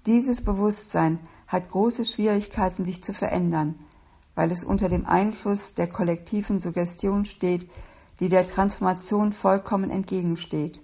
Dieses 0.07 0.43
Bewusstsein 0.43 1.19
hat 1.47 1.71
große 1.71 2.05
Schwierigkeiten, 2.05 2.85
sich 2.85 3.03
zu 3.03 3.13
verändern, 3.13 3.77
weil 4.35 4.51
es 4.51 4.65
unter 4.65 4.89
dem 4.89 5.07
Einfluss 5.07 5.75
der 5.75 5.89
kollektiven 5.89 6.61
Suggestion 6.61 7.25
steht, 7.25 7.69
die 8.21 8.29
der 8.29 8.49
Transformation 8.49 9.33
vollkommen 9.33 9.91
entgegensteht. 9.91 10.81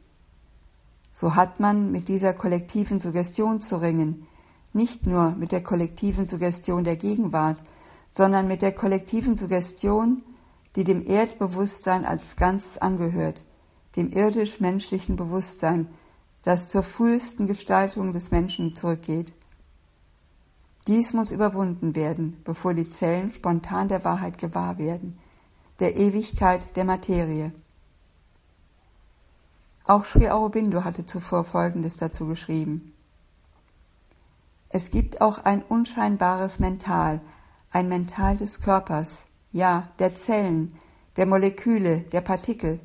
So 1.13 1.35
hat 1.35 1.61
man 1.61 1.91
mit 1.93 2.09
dieser 2.09 2.33
kollektiven 2.33 3.01
Suggestion 3.01 3.61
zu 3.61 3.77
ringen, 3.77 4.27
nicht 4.73 5.07
nur 5.07 5.33
mit 5.33 5.53
der 5.53 5.63
kollektiven 5.63 6.27
Suggestion 6.27 6.85
der 6.85 6.97
Gegenwart, 6.97 7.59
sondern 8.11 8.49
mit 8.49 8.63
der 8.63 8.73
kollektiven 8.73 9.37
Suggestion, 9.37 10.23
die 10.77 10.85
dem 10.85 11.07
Erdbewusstsein 11.07 12.05
als 12.05 12.37
Ganzes 12.37 12.79
angehört, 12.79 13.45
dem 13.97 14.11
irdisch-menschlichen 14.11 15.17
Bewusstsein, 15.17 15.89
das 16.43 16.71
zur 16.71 16.83
frühesten 16.83 17.47
Gestaltung 17.47 18.13
des 18.13 18.31
Menschen 18.31 18.75
zurückgeht. 18.75 19.35
Dies 20.89 21.13
muss 21.13 21.31
überwunden 21.31 21.95
werden, 21.95 22.41
bevor 22.45 22.75
die 22.75 22.91
Zellen 22.91 23.33
spontan 23.33 23.89
der 23.89 24.05
Wahrheit 24.05 24.39
gewahr 24.39 24.79
werden, 24.79 25.19
der 25.79 25.97
Ewigkeit 25.97 26.77
der 26.77 26.85
Materie. 26.85 27.53
Auch 29.85 30.05
Sri 30.05 30.29
Aurobindo 30.29 30.85
hatte 30.85 31.07
zuvor 31.07 31.45
Folgendes 31.45 31.97
dazu 31.97 32.27
geschrieben. 32.27 32.93
Es 34.69 34.91
gibt 34.91 35.21
auch 35.21 35.45
ein 35.45 35.63
unscheinbares 35.63 36.59
Mental, 36.59 37.21
ein 37.71 37.89
Mental 37.89 38.37
des 38.37 38.61
Körpers, 38.61 39.23
ja, 39.51 39.89
der 39.99 40.15
Zellen, 40.15 40.75
der 41.17 41.27
Moleküle, 41.27 42.01
der 42.01 42.23
Partikel. 42.23 42.81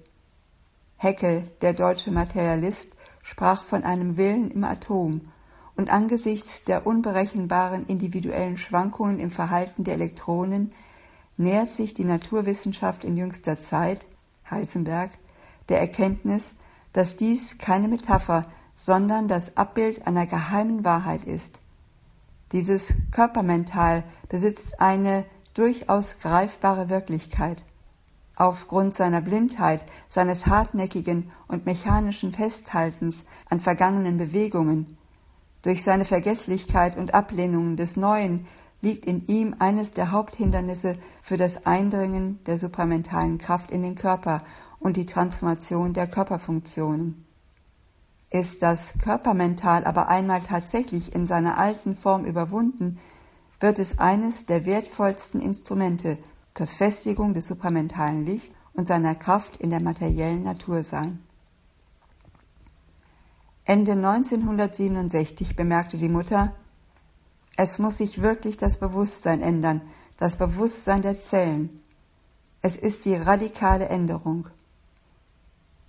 Heckel, 0.98 1.50
der 1.62 1.74
deutsche 1.74 2.12
Materialist, 2.12 2.92
sprach 3.24 3.64
von 3.64 3.84
einem 3.84 4.18
Willen 4.18 4.52
im 4.52 4.64
Atom, 4.64 5.32
und 5.78 5.90
angesichts 5.90 6.64
der 6.64 6.86
unberechenbaren 6.86 7.86
individuellen 7.86 8.58
Schwankungen 8.58 9.20
im 9.20 9.32
Verhalten 9.32 9.84
der 9.84 9.94
Elektronen 9.94 10.72
nähert 11.38 11.74
sich 11.74 11.94
die 11.94 12.04
Naturwissenschaft 12.04 13.04
in 13.04 13.16
jüngster 13.16 13.60
Zeit, 13.60 14.08
Heisenberg, 14.50 15.12
der 15.70 15.80
Erkenntnis, 15.80 16.56
dass 16.94 17.16
dies 17.16 17.58
keine 17.58 17.88
Metapher, 17.88 18.46
sondern 18.76 19.28
das 19.28 19.56
Abbild 19.56 20.08
einer 20.08 20.26
geheimen 20.26 20.84
Wahrheit 20.84 21.24
ist, 21.24 21.60
dieses 22.54 22.94
Körpermental 23.12 24.04
besitzt 24.30 24.80
eine 24.80 25.26
durchaus 25.54 26.18
greifbare 26.20 26.90
Wirklichkeit. 26.90 27.66
Aufgrund 28.36 28.94
seiner 28.94 29.22
Blindheit, 29.22 29.84
seines 30.10 30.46
hartnäckigen 30.46 31.32
und 31.48 31.66
mechanischen 31.66 32.34
Festhaltens 32.34 33.26
an 33.50 33.60
vergangenen 33.60 34.18
Bewegungen, 34.18 34.97
durch 35.62 35.84
seine 35.84 36.06
Vergesslichkeit 36.06 36.98
und 36.98 37.14
Ablehnung 37.14 37.78
des 37.78 37.98
Neuen 37.98 38.48
liegt 38.82 39.06
in 39.06 39.26
ihm 39.28 39.56
eines 39.60 39.94
der 39.94 40.12
Haupthindernisse 40.12 40.98
für 41.22 41.38
das 41.38 41.66
Eindringen 41.66 42.40
der 42.46 42.58
supramentalen 42.58 43.38
Kraft 43.38 43.72
in 43.72 43.82
den 43.82 43.96
Körper 43.96 44.44
und 44.80 44.98
die 44.98 45.06
Transformation 45.06 45.94
der 45.94 46.08
Körperfunktionen. 46.08 47.26
Ist 48.30 48.62
das 48.62 48.94
Körpermental 49.02 49.86
aber 49.86 50.10
einmal 50.10 50.42
tatsächlich 50.42 51.16
in 51.16 51.26
seiner 51.26 51.58
alten 51.58 51.96
Form 51.96 52.26
überwunden, 52.26 53.00
wird 53.60 53.80
es 53.80 53.98
eines 53.98 54.46
der 54.46 54.66
wertvollsten 54.66 55.42
Instrumente 55.42 56.18
zur 56.54 56.68
Festigung 56.68 57.34
des 57.34 57.48
supramentalen 57.48 58.26
Lichts 58.26 58.54
und 58.74 58.88
seiner 58.88 59.16
Kraft 59.16 59.58
in 59.58 59.70
der 59.70 59.82
materiellen 59.82 60.44
Natur 60.44 60.84
sein. 60.84 61.27
Ende 63.70 63.92
1967 63.92 65.58
bemerkte 65.58 65.98
die 65.98 66.08
Mutter, 66.08 66.54
es 67.58 67.80
muss 67.80 67.98
sich 67.98 68.22
wirklich 68.22 68.56
das 68.56 68.78
Bewusstsein 68.78 69.42
ändern, 69.42 69.82
das 70.16 70.38
Bewusstsein 70.38 71.02
der 71.02 71.20
Zellen. 71.20 71.82
Es 72.62 72.78
ist 72.78 73.04
die 73.04 73.16
radikale 73.16 73.90
Änderung. 73.90 74.48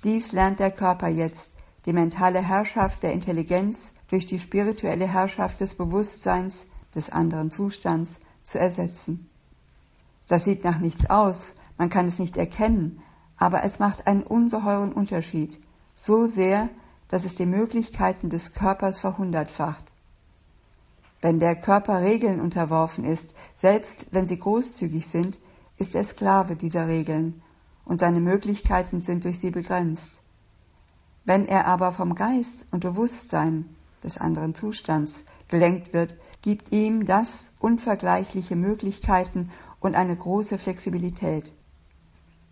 Dies 0.03 0.33
lernt 0.33 0.59
der 0.59 0.73
Körper 0.73 1.07
jetzt, 1.07 1.53
die 1.87 1.93
mentale 1.93 2.41
Herrschaft 2.43 3.05
der 3.05 3.13
Intelligenz 3.13 3.95
durch 4.09 4.27
die 4.27 4.41
spirituelle 4.41 5.07
Herrschaft 5.07 5.61
des 5.61 5.77
Bewusstseins 5.77 6.67
des 6.97 7.11
anderen 7.11 7.53
Zustands 7.53 8.17
zu 8.43 8.59
ersetzen. 8.59 9.31
Das 10.27 10.43
sieht 10.43 10.65
nach 10.65 10.81
nichts 10.81 11.09
aus, 11.09 11.53
man 11.77 11.91
kann 11.91 12.09
es 12.09 12.19
nicht 12.19 12.37
erkennen, 12.37 13.01
aber 13.37 13.63
es 13.63 13.79
macht 13.79 14.09
einen 14.09 14.25
ungeheuren 14.25 14.93
Unterschied, 14.93 15.61
so 15.95 16.27
sehr, 16.27 16.71
dass 17.09 17.25
es 17.25 17.35
die 17.35 17.47
Möglichkeiten 17.47 18.31
des 18.31 18.53
Körpers 18.53 18.99
verhundertfacht. 18.99 19.93
Wenn 21.21 21.41
der 21.41 21.57
Körper 21.57 22.03
Regeln 22.03 22.41
unterworfen 22.41 23.05
ist, 23.05 23.31
selbst 23.57 24.07
wenn 24.13 24.29
sie 24.29 24.39
großzügig 24.39 25.07
sind, 25.07 25.39
ist 25.77 25.95
er 25.95 26.05
Sklave 26.05 26.57
dieser 26.57 26.87
Regeln, 26.87 27.43
und 27.85 28.01
seine 28.01 28.21
Möglichkeiten 28.21 29.03
sind 29.03 29.25
durch 29.25 29.39
sie 29.39 29.51
begrenzt. 29.51 30.13
Wenn 31.25 31.47
er 31.47 31.67
aber 31.67 31.93
vom 31.93 32.15
Geist 32.15 32.67
und 32.71 32.81
Bewusstsein 32.81 33.77
des 34.05 34.19
anderen 34.19 34.55
Zustands 34.55 35.17
gelenkt 35.49 35.93
wird, 35.93 36.17
gibt 36.41 36.73
ihm 36.73 37.05
das 37.05 37.51
unvergleichliche 37.59 38.57
Möglichkeiten 38.57 39.51
und 39.81 39.95
eine 39.95 40.17
große 40.17 40.59
Flexibilität. 40.59 41.53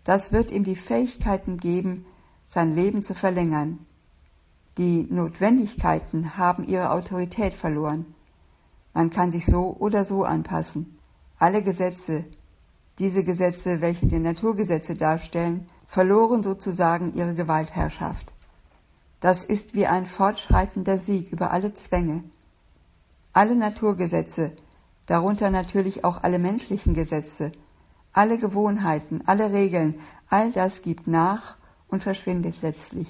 Das 0.03 0.31
wird 0.31 0.51
ihm 0.51 0.63
die 0.63 0.75
Fähigkeiten 0.75 1.57
geben, 1.57 2.05
sein 2.49 2.75
Leben 2.75 3.01
zu 3.03 3.13
verlängern. 3.13 3.86
Die 4.77 5.07
Notwendigkeiten 5.09 6.37
haben 6.37 6.63
ihre 6.63 6.91
Autorität 6.91 7.55
verloren. 7.55 8.13
Man 8.93 9.09
kann 9.09 9.31
sich 9.31 9.47
so 9.47 9.75
oder 9.79 10.05
so 10.05 10.23
anpassen. 10.23 10.99
Alle 11.39 11.63
Gesetze, 11.63 12.25
diese 12.99 13.23
Gesetze, 13.23 13.81
welche 13.81 14.05
die 14.05 14.19
Naturgesetze 14.19 14.93
darstellen, 14.93 15.67
verloren 15.87 16.43
sozusagen 16.43 17.13
ihre 17.15 17.33
Gewaltherrschaft. 17.33 18.35
Das 19.19 19.43
ist 19.43 19.73
wie 19.73 19.87
ein 19.87 20.05
fortschreitender 20.05 20.99
Sieg 20.99 21.31
über 21.31 21.49
alle 21.49 21.73
Zwänge. 21.73 22.23
Alle 23.33 23.55
Naturgesetze, 23.55 24.51
darunter 25.07 25.49
natürlich 25.49 26.03
auch 26.03 26.21
alle 26.21 26.37
menschlichen 26.37 26.93
Gesetze, 26.93 27.51
alle 28.13 28.37
Gewohnheiten, 28.37 29.23
alle 29.25 29.51
Regeln, 29.53 29.99
all 30.29 30.51
das 30.51 30.83
gibt 30.83 31.07
nach 31.07 31.57
und 31.87 32.03
verschwindet 32.03 32.61
letztlich. 32.61 33.07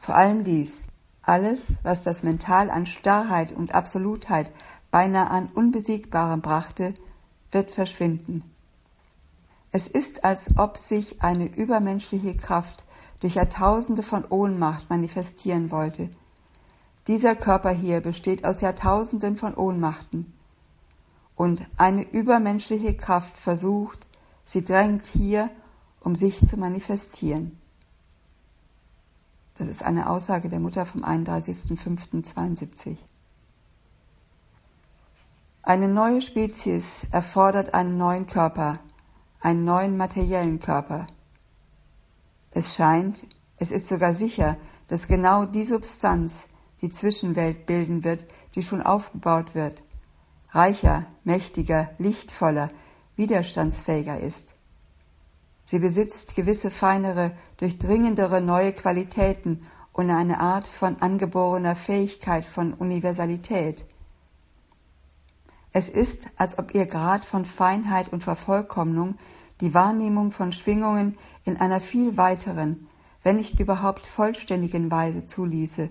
Vor 0.00 0.16
allem 0.16 0.44
dies, 0.44 0.78
alles, 1.22 1.74
was 1.82 2.02
das 2.02 2.22
Mental 2.22 2.70
an 2.70 2.86
Starrheit 2.86 3.52
und 3.52 3.74
Absolutheit 3.74 4.50
beinahe 4.90 5.30
an 5.30 5.48
Unbesiegbarem 5.54 6.40
brachte, 6.40 6.94
wird 7.52 7.70
verschwinden. 7.70 8.42
Es 9.72 9.86
ist, 9.86 10.24
als 10.24 10.56
ob 10.56 10.78
sich 10.78 11.22
eine 11.22 11.44
übermenschliche 11.44 12.34
Kraft 12.34 12.86
durch 13.20 13.34
Jahrtausende 13.34 14.02
von 14.02 14.24
Ohnmacht 14.24 14.88
manifestieren 14.88 15.70
wollte. 15.70 16.08
Dieser 17.06 17.36
Körper 17.36 17.70
hier 17.70 18.00
besteht 18.00 18.44
aus 18.44 18.62
Jahrtausenden 18.62 19.36
von 19.36 19.54
Ohnmachten. 19.54 20.32
Und 21.36 21.66
eine 21.76 22.02
übermenschliche 22.10 22.96
Kraft 22.96 23.36
versucht, 23.36 24.06
sie 24.46 24.64
drängt 24.64 25.04
hier, 25.06 25.50
um 26.00 26.16
sich 26.16 26.44
zu 26.44 26.56
manifestieren. 26.56 27.59
Das 29.60 29.68
ist 29.68 29.82
eine 29.82 30.08
Aussage 30.08 30.48
der 30.48 30.58
Mutter 30.58 30.86
vom 30.86 31.04
31.05.72. 31.04 32.96
Eine 35.60 35.86
neue 35.86 36.22
Spezies 36.22 37.02
erfordert 37.10 37.74
einen 37.74 37.98
neuen 37.98 38.26
Körper, 38.26 38.78
einen 39.38 39.66
neuen 39.66 39.98
materiellen 39.98 40.60
Körper. 40.60 41.06
Es 42.52 42.74
scheint, 42.74 43.26
es 43.58 43.70
ist 43.70 43.86
sogar 43.86 44.14
sicher, 44.14 44.56
dass 44.88 45.08
genau 45.08 45.44
die 45.44 45.64
Substanz 45.64 46.32
die 46.80 46.90
Zwischenwelt 46.90 47.66
bilden 47.66 48.02
wird, 48.02 48.24
die 48.54 48.62
schon 48.62 48.80
aufgebaut 48.80 49.54
wird, 49.54 49.84
reicher, 50.52 51.04
mächtiger, 51.24 51.90
lichtvoller, 51.98 52.70
widerstandsfähiger 53.16 54.18
ist. 54.20 54.54
Sie 55.70 55.78
besitzt 55.78 56.34
gewisse 56.34 56.68
feinere, 56.68 57.30
durchdringendere 57.58 58.40
neue 58.40 58.72
Qualitäten 58.72 59.64
und 59.92 60.10
eine 60.10 60.40
Art 60.40 60.66
von 60.66 60.96
angeborener 61.00 61.76
Fähigkeit 61.76 62.44
von 62.44 62.74
Universalität. 62.74 63.86
Es 65.72 65.88
ist, 65.88 66.26
als 66.36 66.58
ob 66.58 66.74
ihr 66.74 66.86
Grad 66.86 67.24
von 67.24 67.44
Feinheit 67.44 68.12
und 68.12 68.24
Vervollkommnung 68.24 69.14
die 69.60 69.72
Wahrnehmung 69.72 70.32
von 70.32 70.52
Schwingungen 70.52 71.16
in 71.44 71.56
einer 71.56 71.80
viel 71.80 72.16
weiteren, 72.16 72.88
wenn 73.22 73.36
nicht 73.36 73.60
überhaupt 73.60 74.04
vollständigen 74.04 74.90
Weise 74.90 75.28
zuließe 75.28 75.88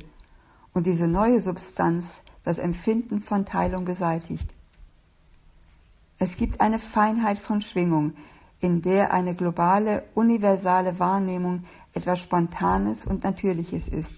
und 0.73 0.87
diese 0.87 1.07
neue 1.07 1.39
Substanz 1.39 2.21
das 2.43 2.59
Empfinden 2.59 3.21
von 3.21 3.45
Teilung 3.45 3.85
beseitigt. 3.85 4.53
Es 6.17 6.35
gibt 6.35 6.59
eine 6.59 6.79
Feinheit 6.79 7.39
von 7.39 7.61
Schwingung, 7.61 8.15
in 8.59 8.81
der 8.81 9.13
eine 9.13 9.35
globale, 9.35 10.03
universale 10.15 10.99
Wahrnehmung 10.99 11.63
etwas 11.93 12.19
Spontanes 12.19 13.05
und 13.05 13.23
Natürliches 13.23 13.87
ist. 13.87 14.15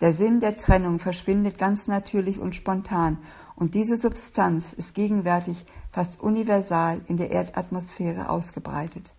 Der 0.00 0.14
Sinn 0.14 0.40
der 0.40 0.56
Trennung 0.56 0.98
verschwindet 0.98 1.58
ganz 1.58 1.86
natürlich 1.86 2.38
und 2.38 2.54
spontan 2.54 3.18
und 3.54 3.74
diese 3.74 3.96
Substanz 3.96 4.72
ist 4.72 4.94
gegenwärtig 4.94 5.64
fast 5.92 6.20
universal 6.20 7.00
in 7.06 7.16
der 7.16 7.30
Erdatmosphäre 7.30 8.28
ausgebreitet. 8.28 9.12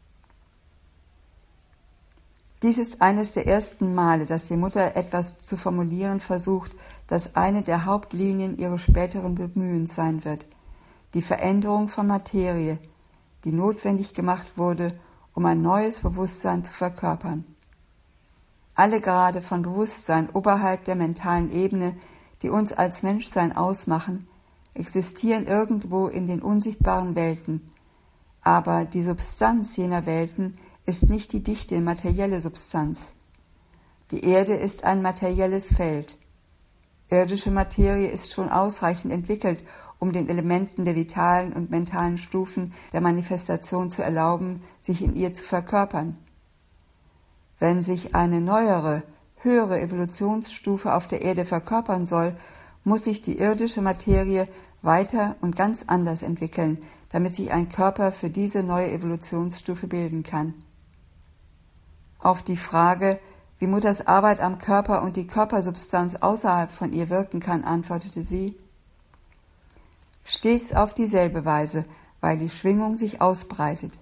Dies 2.62 2.78
ist 2.78 3.02
eines 3.02 3.34
der 3.34 3.46
ersten 3.46 3.94
Male, 3.94 4.26
dass 4.26 4.48
die 4.48 4.56
Mutter 4.56 4.96
etwas 4.96 5.42
zu 5.42 5.58
formulieren 5.58 6.22
versucht, 6.22 6.72
das 7.08 7.36
eine 7.36 7.62
der 7.62 7.86
Hauptlinien 7.86 8.58
ihres 8.58 8.82
späteren 8.82 9.36
Bemühens 9.36 9.96
sein 9.96 10.24
wird, 10.24 10.48
die 11.14 11.22
Veränderung 11.22 11.90
von 11.90 12.08
Materie, 12.08 12.80
die 13.44 13.52
notwendig 13.52 14.14
gemacht 14.14 14.58
wurde, 14.58 15.00
um 15.34 15.46
ein 15.46 15.62
neues 15.62 16.00
Bewusstsein 16.00 16.64
zu 16.64 16.74
verkörpern. 16.74 17.46
Alle 18.76 19.02
Grade 19.02 19.42
von 19.42 19.62
Bewusstsein 19.62 20.30
oberhalb 20.32 20.86
der 20.86 20.96
mentalen 20.96 21.52
Ebene 21.52 21.96
die 22.44 22.50
uns 22.50 22.74
als 22.74 23.02
Menschsein 23.02 23.56
ausmachen, 23.56 24.28
existieren 24.74 25.48
irgendwo 25.48 26.08
in 26.08 26.28
den 26.28 26.42
unsichtbaren 26.42 27.16
Welten, 27.16 27.72
aber 28.42 28.84
die 28.84 29.02
Substanz 29.02 29.78
jener 29.78 30.06
Welten 30.06 30.58
ist 30.86 31.10
nicht 31.10 31.32
die 31.32 31.42
dichte 31.42 31.80
materielle 31.80 32.42
Substanz. 32.42 33.00
Die 34.12 34.26
Erde 34.26 34.56
ist 34.56 34.84
ein 34.84 35.02
materielles 35.02 35.74
Feld. 35.74 36.20
Irdische 37.10 37.52
Materie 37.52 38.10
ist 38.10 38.34
schon 38.34 38.50
ausreichend 38.50 39.14
entwickelt, 39.14 39.64
um 40.04 40.12
den 40.12 40.28
Elementen 40.28 40.84
der 40.84 40.98
vitalen 40.98 41.54
und 41.54 41.72
mentalen 41.72 42.18
Stufen 42.18 42.74
der 42.92 43.00
Manifestation 43.00 43.90
zu 43.90 44.04
erlauben, 44.04 44.62
sich 44.82 45.02
in 45.02 45.16
ihr 45.16 45.34
zu 45.34 45.46
verkörpern. 45.46 46.18
Wenn 47.58 47.84
sich 47.84 48.14
eine 48.14 48.42
neuere, 48.42 49.04
höhere 49.38 49.80
Evolutionsstufe 49.80 50.94
auf 50.94 51.08
der 51.08 51.22
Erde 51.22 51.46
verkörpern 51.46 52.06
soll, 52.06 52.36
muss 52.84 53.06
sich 53.06 53.22
die 53.22 53.38
irdische 53.38 53.82
Materie 53.82 54.50
weiter 54.82 55.38
und 55.40 55.56
ganz 55.56 55.86
anders 55.88 56.22
entwickeln, 56.22 56.80
damit 57.10 57.38
sich 57.38 57.54
ein 57.54 57.70
Körper 57.70 58.12
für 58.12 58.30
diese 58.30 58.62
neue 58.62 58.92
Evolutionsstufe 58.92 59.88
bilden 59.88 60.24
kann. 60.24 60.54
Auf 62.20 62.42
die 62.42 62.58
Frage, 62.58 63.22
wie 63.58 63.68
Mutters 63.68 64.06
Arbeit 64.06 64.42
am 64.42 64.60
Körper 64.60 65.02
und 65.02 65.16
die 65.16 65.28
Körpersubstanz 65.28 66.16
außerhalb 66.16 66.72
von 66.72 66.92
ihr 66.92 67.10
wirken 67.10 67.40
kann, 67.40 67.64
antwortete 67.64 68.26
sie, 68.26 68.58
stets 70.24 70.74
auf 70.74 70.94
dieselbe 70.94 71.46
Weise, 71.46 71.86
weil 72.22 72.38
die 72.38 72.50
Schwingung 72.50 72.98
sich 72.98 73.22
ausbreitet. 73.22 74.00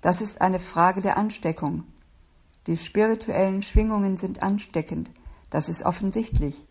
Das 0.00 0.20
ist 0.20 0.40
eine 0.40 0.60
Frage 0.60 1.00
der 1.00 1.16
Ansteckung. 1.16 1.84
Die 2.66 2.76
spirituellen 2.76 3.62
Schwingungen 3.62 4.16
sind 4.16 4.42
ansteckend, 4.42 5.10
das 5.50 5.68
ist 5.68 5.82
offensichtlich. 5.82 6.66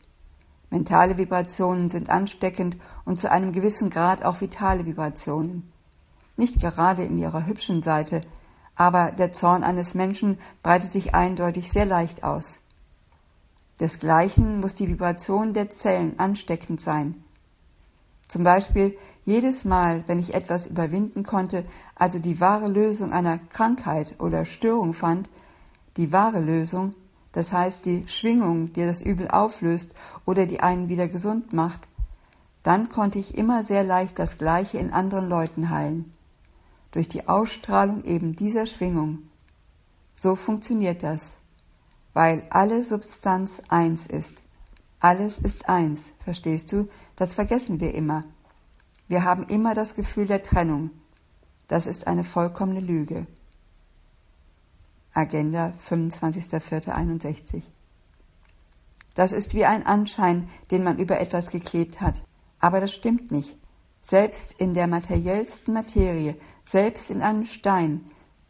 Mentale 0.72 1.18
Vibrationen 1.20 1.92
sind 1.92 2.10
ansteckend 2.10 2.78
und 3.06 3.20
zu 3.20 3.30
einem 3.30 3.54
gewissen 3.54 3.92
Grad 3.92 4.26
auch 4.26 4.42
vitale 4.42 4.88
Vibrationen. 4.88 5.72
Nicht 6.36 6.60
gerade 6.60 7.04
in 7.04 7.20
ihrer 7.20 7.46
hübschen 7.46 7.84
Seite, 7.84 8.22
aber 8.76 9.12
der 9.12 9.32
Zorn 9.32 9.64
eines 9.64 9.94
Menschen 9.94 10.40
breitet 10.64 10.92
sich 10.92 11.14
eindeutig 11.14 11.72
sehr 11.72 11.86
leicht 11.86 12.24
aus. 12.24 12.58
Desgleichen 13.80 14.60
muss 14.60 14.76
die 14.76 14.88
Vibration 14.88 15.54
der 15.54 15.70
Zellen 15.70 16.18
ansteckend 16.18 16.82
sein. 16.82 17.23
Zum 18.28 18.44
Beispiel 18.44 18.98
jedes 19.26 19.64
Mal, 19.64 20.04
wenn 20.08 20.20
ich 20.20 20.34
etwas 20.34 20.68
überwinden 20.68 21.24
konnte, 21.24 21.66
also 21.96 22.20
die 22.20 22.40
wahre 22.40 22.68
Lösung 22.68 23.12
einer 23.12 23.38
Krankheit 23.38 24.16
oder 24.20 24.46
Störung 24.46 24.94
fand, 24.94 25.30
die 25.98 26.12
wahre 26.12 26.42
Lösung, 26.42 26.96
das 27.32 27.52
heißt 27.52 27.86
die 27.86 28.08
Schwingung, 28.08 28.74
die 28.74 28.86
das 28.86 29.02
Übel 29.02 29.28
auflöst 29.30 29.94
oder 30.26 30.46
die 30.46 30.60
einen 30.60 30.90
wieder 30.90 31.08
gesund 31.08 31.54
macht, 31.54 31.88
dann 32.64 32.90
konnte 32.90 33.20
ich 33.20 33.38
immer 33.38 33.64
sehr 33.64 33.84
leicht 33.84 34.20
das 34.20 34.38
Gleiche 34.38 34.78
in 34.78 34.92
anderen 34.92 35.28
Leuten 35.28 35.70
heilen. 35.70 36.14
Durch 36.92 37.10
die 37.10 37.28
Ausstrahlung 37.28 38.04
eben 38.04 38.36
dieser 38.36 38.66
Schwingung. 38.66 39.30
So 40.16 40.36
funktioniert 40.36 41.04
das. 41.04 41.38
Weil 42.14 42.46
alle 42.50 42.84
Substanz 42.84 43.62
eins 43.68 44.06
ist. 44.06 44.36
Alles 45.00 45.40
ist 45.40 45.68
eins, 45.68 46.02
verstehst 46.24 46.72
du? 46.72 46.88
Das 47.16 47.34
vergessen 47.34 47.80
wir 47.80 47.94
immer. 47.94 48.24
Wir 49.08 49.24
haben 49.24 49.44
immer 49.48 49.76
das 49.76 49.96
Gefühl 49.96 50.26
der 50.26 50.42
Trennung. 50.42 50.92
Das 51.68 51.86
ist 51.86 52.08
eine 52.08 52.24
vollkommene 52.24 52.80
Lüge. 52.80 53.28
Agenda 55.14 55.74
25.04.61. 55.88 57.62
Das 59.14 59.32
ist 59.32 59.54
wie 59.54 59.66
ein 59.66 59.86
Anschein, 59.86 60.50
den 60.72 60.84
man 60.84 60.98
über 60.98 61.20
etwas 61.20 61.50
geklebt 61.50 62.02
hat. 62.02 62.24
Aber 62.60 62.82
das 62.82 62.94
stimmt 62.94 63.32
nicht. 63.32 63.56
Selbst 64.02 64.54
in 64.60 64.74
der 64.74 64.88
materiellsten 64.88 65.74
Materie, 65.74 66.36
selbst 66.66 67.12
in 67.12 67.22
einem 67.22 67.46
Stein, 67.46 68.06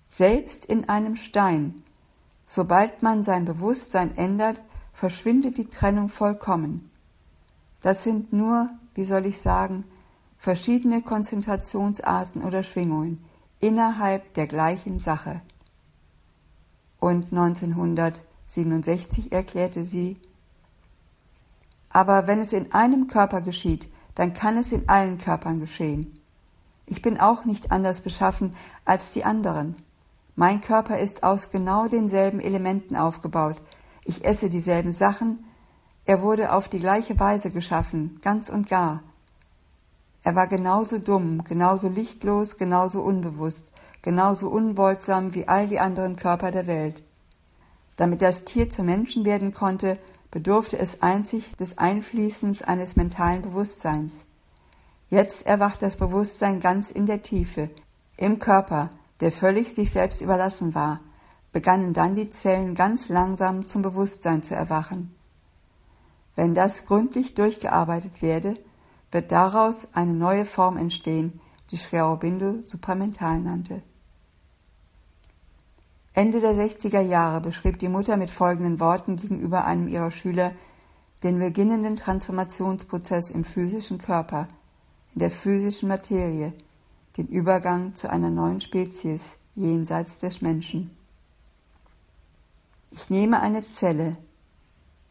selbst 0.08 0.66
in 0.66 0.88
einem 0.88 1.16
Stein, 1.16 1.84
sobald 2.48 3.04
man 3.04 3.24
sein 3.24 3.46
Bewusstsein 3.46 4.16
ändert, 4.16 4.62
verschwindet 4.94 5.58
die 5.58 5.70
Trennung 5.70 6.10
vollkommen. 6.10 6.90
Das 7.84 8.04
sind 8.04 8.34
nur, 8.34 8.72
wie 8.96 9.04
soll 9.04 9.28
ich 9.28 9.40
sagen, 9.40 9.84
verschiedene 10.40 11.04
Konzentrationsarten 11.04 12.44
oder 12.44 12.64
Schwingungen 12.64 13.24
innerhalb 13.60 14.34
der 14.34 14.48
gleichen 14.48 15.00
Sache 15.00 15.42
und 17.04 17.34
1967 17.34 19.32
erklärte 19.34 19.84
sie, 19.84 20.18
aber 21.90 22.28
wenn 22.28 22.40
es 22.40 22.54
in 22.54 22.72
einem 22.72 23.08
Körper 23.08 23.42
geschieht, 23.42 23.90
dann 24.16 24.34
kann 24.34 24.58
es 24.58 24.72
in 24.72 24.88
allen 24.88 25.18
Körpern 25.18 25.60
geschehen. 25.60 26.18
Ich 26.86 27.02
bin 27.02 27.20
auch 27.20 27.44
nicht 27.44 27.74
anders 27.74 28.00
beschaffen 28.00 28.56
als 28.86 29.12
die 29.12 29.26
anderen. 29.26 29.76
Mein 30.38 30.62
Körper 30.62 30.98
ist 30.98 31.24
aus 31.24 31.50
genau 31.50 31.90
denselben 31.90 32.40
Elementen 32.40 32.96
aufgebaut. 32.96 33.62
Ich 34.06 34.24
esse 34.24 34.50
dieselben 34.50 34.94
Sachen. 34.94 35.44
Er 36.06 36.22
wurde 36.22 36.52
auf 36.52 36.68
die 36.68 36.80
gleiche 36.80 37.20
Weise 37.20 37.50
geschaffen, 37.50 38.20
ganz 38.22 38.50
und 38.50 38.68
gar. 38.68 39.02
Er 40.24 40.36
war 40.36 40.48
genauso 40.48 41.00
dumm, 41.00 41.44
genauso 41.44 41.88
lichtlos, 41.88 42.58
genauso 42.58 43.02
unbewusst, 43.02 43.72
genauso 44.02 44.50
unbeugsam 44.50 45.34
wie 45.34 45.48
all 45.48 45.68
die 45.68 45.80
anderen 45.80 46.16
Körper 46.16 46.52
der 46.52 46.68
Welt. 46.68 47.04
Damit 47.96 48.22
das 48.22 48.44
Tier 48.44 48.70
zum 48.70 48.86
Menschen 48.86 49.24
werden 49.24 49.54
konnte, 49.54 49.98
bedurfte 50.32 50.78
es 50.78 51.02
einzig 51.02 51.56
des 51.58 51.78
Einfließens 51.78 52.64
eines 52.64 52.96
mentalen 52.96 53.44
Bewusstseins. 53.44 54.24
Jetzt 55.10 55.46
erwacht 55.46 55.82
das 55.82 55.96
Bewusstsein 55.96 56.60
ganz 56.60 56.90
in 56.90 57.06
der 57.06 57.22
Tiefe, 57.22 57.70
im 58.18 58.40
Körper, 58.40 58.90
der 59.20 59.32
völlig 59.32 59.76
sich 59.76 59.92
selbst 59.92 60.22
überlassen 60.22 60.74
war, 60.74 61.02
begannen 61.52 61.94
dann 61.94 62.16
die 62.16 62.30
Zellen 62.30 62.74
ganz 62.74 63.10
langsam 63.10 63.68
zum 63.68 63.84
Bewusstsein 63.84 64.42
zu 64.42 64.56
erwachen. 64.56 65.14
Wenn 66.36 66.56
das 66.56 66.86
gründlich 66.86 67.36
durchgearbeitet 67.36 68.22
werde, 68.22 68.58
wird 69.12 69.32
daraus 69.32 69.88
eine 69.94 70.14
neue 70.14 70.46
Form 70.46 70.78
entstehen, 70.78 71.40
die 71.72 71.78
Sri 71.78 72.00
Aurobindo 72.00 72.62
supramental 72.64 73.40
nannte. 73.40 73.84
Ende 76.14 76.42
der 76.42 76.54
60er 76.54 77.02
Jahre 77.02 77.42
beschrieb 77.42 77.80
die 77.80 77.88
Mutter 77.88 78.18
mit 78.18 78.30
folgenden 78.30 78.80
Worten 78.80 79.16
gegenüber 79.16 79.66
einem 79.66 79.88
ihrer 79.88 80.12
Schüler 80.12 80.54
den 81.24 81.40
beginnenden 81.40 81.96
Transformationsprozess 81.96 83.32
im 83.32 83.44
physischen 83.44 83.98
Körper, 83.98 84.48
in 85.14 85.20
der 85.20 85.32
physischen 85.32 85.90
Materie, 85.90 86.54
den 87.18 87.28
Übergang 87.28 87.96
zu 87.96 88.10
einer 88.10 88.30
neuen 88.30 88.62
Spezies 88.62 89.22
jenseits 89.56 90.20
des 90.20 90.42
Menschen. 90.42 90.96
Ich 92.92 93.10
nehme 93.10 93.40
eine 93.40 93.66
Zelle. 93.66 94.18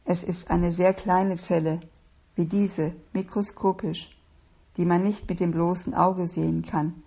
Es 0.05 0.25
ist 0.25 0.51
eine 0.51 0.73
sehr 0.73 0.95
kleine 0.95 1.37
Zelle, 1.37 1.81
wie 2.35 2.47
diese, 2.47 2.95
mikroskopisch, 3.12 4.17
die 4.77 4.85
man 4.85 5.03
nicht 5.03 5.29
mit 5.29 5.41
dem 5.41 5.53
bloßen 5.53 5.95
Auge 5.95 6.27
sehen 6.27 6.62
kann. 6.62 7.03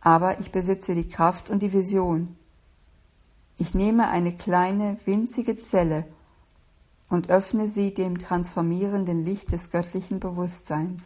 Aber 0.00 0.40
ich 0.40 0.52
besitze 0.52 0.94
die 0.94 1.08
Kraft 1.08 1.50
und 1.50 1.62
die 1.62 1.72
Vision. 1.72 2.36
Ich 3.58 3.74
nehme 3.74 4.08
eine 4.08 4.32
kleine, 4.32 4.98
winzige 5.04 5.58
Zelle 5.58 6.06
und 7.08 7.28
öffne 7.28 7.68
sie 7.68 7.92
dem 7.92 8.18
transformierenden 8.18 9.24
Licht 9.24 9.52
des 9.52 9.70
göttlichen 9.70 10.20
Bewusstseins. 10.20 11.02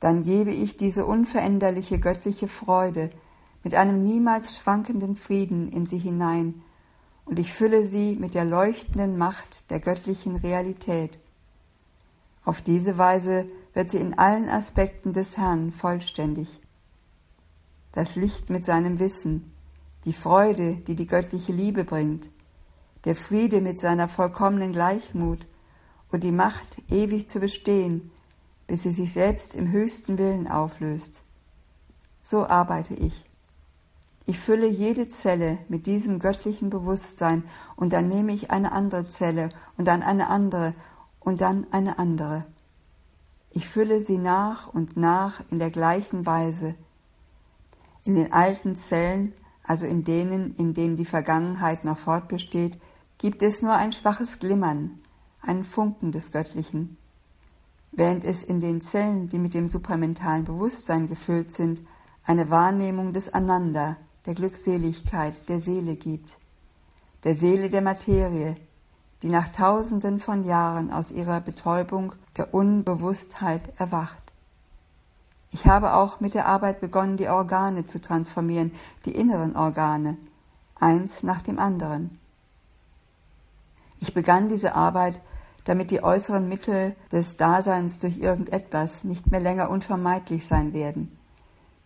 Dann 0.00 0.24
gebe 0.24 0.50
ich 0.50 0.76
diese 0.76 1.06
unveränderliche 1.06 2.00
göttliche 2.00 2.48
Freude 2.48 3.10
mit 3.62 3.74
einem 3.74 4.02
niemals 4.02 4.56
schwankenden 4.56 5.14
Frieden 5.14 5.68
in 5.70 5.86
sie 5.86 5.98
hinein, 5.98 6.62
und 7.24 7.38
ich 7.38 7.52
fülle 7.52 7.84
sie 7.84 8.16
mit 8.16 8.34
der 8.34 8.44
leuchtenden 8.44 9.16
Macht 9.16 9.70
der 9.70 9.80
göttlichen 9.80 10.36
Realität. 10.36 11.18
Auf 12.44 12.60
diese 12.60 12.98
Weise 12.98 13.46
wird 13.74 13.90
sie 13.90 13.98
in 13.98 14.18
allen 14.18 14.48
Aspekten 14.48 15.12
des 15.12 15.36
Herrn 15.36 15.72
vollständig. 15.72 16.48
Das 17.92 18.16
Licht 18.16 18.50
mit 18.50 18.64
seinem 18.64 18.98
Wissen, 18.98 19.52
die 20.04 20.12
Freude, 20.12 20.76
die 20.86 20.96
die 20.96 21.06
göttliche 21.06 21.52
Liebe 21.52 21.84
bringt, 21.84 22.28
der 23.04 23.14
Friede 23.14 23.60
mit 23.60 23.78
seiner 23.78 24.08
vollkommenen 24.08 24.72
Gleichmut 24.72 25.46
und 26.10 26.24
die 26.24 26.32
Macht, 26.32 26.82
ewig 26.90 27.30
zu 27.30 27.40
bestehen, 27.40 28.10
bis 28.66 28.82
sie 28.82 28.92
sich 28.92 29.12
selbst 29.12 29.54
im 29.54 29.70
höchsten 29.70 30.18
Willen 30.18 30.48
auflöst. 30.48 31.22
So 32.22 32.46
arbeite 32.46 32.94
ich. 32.94 33.24
Ich 34.24 34.38
fülle 34.38 34.68
jede 34.68 35.08
Zelle 35.08 35.58
mit 35.68 35.86
diesem 35.86 36.20
göttlichen 36.20 36.70
Bewusstsein 36.70 37.44
und 37.74 37.92
dann 37.92 38.08
nehme 38.08 38.32
ich 38.32 38.50
eine 38.50 38.72
andere 38.72 39.08
Zelle 39.08 39.48
und 39.76 39.86
dann 39.86 40.02
eine 40.02 40.28
andere 40.28 40.74
und 41.18 41.40
dann 41.40 41.66
eine 41.72 41.98
andere. 41.98 42.46
Ich 43.50 43.68
fülle 43.68 44.00
sie 44.00 44.18
nach 44.18 44.72
und 44.72 44.96
nach 44.96 45.42
in 45.50 45.58
der 45.58 45.70
gleichen 45.70 46.24
Weise. 46.24 46.74
In 48.04 48.14
den 48.14 48.32
alten 48.32 48.76
Zellen, 48.76 49.34
also 49.64 49.86
in 49.86 50.04
denen, 50.04 50.54
in 50.56 50.72
denen 50.72 50.96
die 50.96 51.04
Vergangenheit 51.04 51.84
noch 51.84 51.98
fortbesteht, 51.98 52.80
gibt 53.18 53.42
es 53.42 53.60
nur 53.60 53.74
ein 53.74 53.92
schwaches 53.92 54.38
Glimmern, 54.38 55.00
einen 55.40 55.64
Funken 55.64 56.12
des 56.12 56.32
Göttlichen. 56.32 56.96
Während 57.90 58.24
es 58.24 58.42
in 58.42 58.60
den 58.60 58.80
Zellen, 58.80 59.28
die 59.28 59.38
mit 59.38 59.52
dem 59.52 59.68
supramentalen 59.68 60.44
Bewusstsein 60.44 61.08
gefüllt 61.08 61.52
sind, 61.52 61.82
eine 62.24 62.48
Wahrnehmung 62.50 63.12
des 63.12 63.32
Ananda, 63.34 63.96
der 64.26 64.34
Glückseligkeit, 64.34 65.48
der 65.48 65.60
Seele 65.60 65.96
gibt, 65.96 66.38
der 67.24 67.36
Seele 67.36 67.70
der 67.70 67.82
Materie, 67.82 68.56
die 69.22 69.28
nach 69.28 69.50
tausenden 69.50 70.20
von 70.20 70.44
Jahren 70.44 70.90
aus 70.90 71.10
ihrer 71.10 71.40
Betäubung 71.40 72.12
der 72.36 72.52
Unbewusstheit 72.52 73.62
erwacht. 73.78 74.18
Ich 75.52 75.66
habe 75.66 75.94
auch 75.94 76.20
mit 76.20 76.34
der 76.34 76.46
Arbeit 76.46 76.80
begonnen, 76.80 77.16
die 77.16 77.28
Organe 77.28 77.84
zu 77.84 78.00
transformieren, 78.00 78.72
die 79.04 79.14
inneren 79.14 79.54
Organe, 79.54 80.16
eins 80.80 81.22
nach 81.22 81.42
dem 81.42 81.58
anderen. 81.58 82.18
Ich 84.00 84.14
begann 84.14 84.48
diese 84.48 84.74
Arbeit, 84.74 85.20
damit 85.64 85.90
die 85.90 86.02
äußeren 86.02 86.48
Mittel 86.48 86.96
des 87.12 87.36
Daseins 87.36 88.00
durch 88.00 88.18
irgendetwas 88.18 89.04
nicht 89.04 89.30
mehr 89.30 89.40
länger 89.40 89.70
unvermeidlich 89.70 90.46
sein 90.46 90.72
werden. 90.72 91.16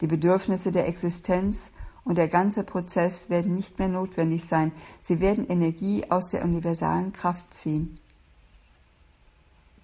Die 0.01 0.07
Bedürfnisse 0.07 0.72
der 0.72 0.88
Existenz 0.88 1.70
und 2.07 2.16
der 2.16 2.29
ganze 2.29 2.62
Prozess 2.62 3.29
werden 3.29 3.55
nicht 3.55 3.81
mehr 3.81 3.88
notwendig 3.88 4.45
sein. 4.45 4.73
Sie 5.03 5.21
werden 5.21 5.47
Energie 5.49 6.09
aus 6.09 6.31
der 6.31 6.45
universalen 6.45 7.12
Kraft 7.12 7.53
ziehen. 7.53 7.99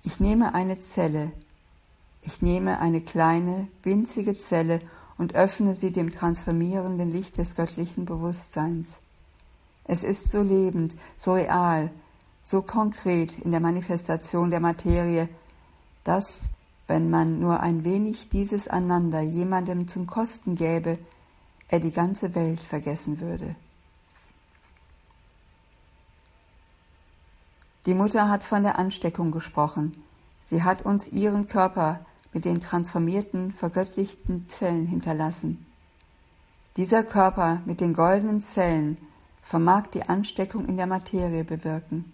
Ich 0.04 0.20
nehme 0.20 0.54
eine 0.54 0.78
Zelle. 0.78 1.32
Ich 2.22 2.40
nehme 2.40 2.78
eine 2.78 3.00
kleine, 3.00 3.66
winzige 3.82 4.38
Zelle 4.38 4.80
und 5.18 5.34
öffne 5.34 5.74
sie 5.74 5.90
dem 5.90 6.10
transformierenden 6.10 7.10
Licht 7.10 7.38
des 7.38 7.56
göttlichen 7.56 8.04
Bewusstseins. 8.04 8.86
Es 9.84 10.04
ist 10.04 10.30
so 10.30 10.42
lebend, 10.42 10.94
so 11.16 11.32
real, 11.32 11.90
so 12.44 12.62
konkret 12.62 13.36
in 13.38 13.50
der 13.50 13.60
Manifestation 13.60 14.52
der 14.52 14.60
Materie, 14.60 15.28
dass, 16.04 16.44
wenn 16.86 17.10
man 17.10 17.40
nur 17.40 17.58
ein 17.58 17.82
wenig 17.82 18.28
dieses 18.28 18.68
Einander 18.68 19.22
jemandem 19.22 19.88
zum 19.88 20.06
Kosten 20.06 20.54
gäbe, 20.54 20.98
er 21.72 21.80
die 21.80 21.90
ganze 21.90 22.34
Welt 22.34 22.60
vergessen 22.60 23.18
würde. 23.18 23.56
Die 27.86 27.94
Mutter 27.94 28.28
hat 28.28 28.44
von 28.44 28.62
der 28.62 28.78
Ansteckung 28.78 29.30
gesprochen. 29.30 30.04
Sie 30.50 30.62
hat 30.62 30.82
uns 30.84 31.08
ihren 31.08 31.46
Körper 31.46 32.04
mit 32.34 32.44
den 32.44 32.60
transformierten, 32.60 33.52
vergöttlichten 33.52 34.46
Zellen 34.50 34.86
hinterlassen. 34.86 35.66
Dieser 36.76 37.04
Körper 37.04 37.62
mit 37.64 37.80
den 37.80 37.94
goldenen 37.94 38.42
Zellen 38.42 38.98
vermag 39.42 39.86
die 39.94 40.02
Ansteckung 40.02 40.66
in 40.66 40.76
der 40.76 40.86
Materie 40.86 41.42
bewirken. 41.42 42.12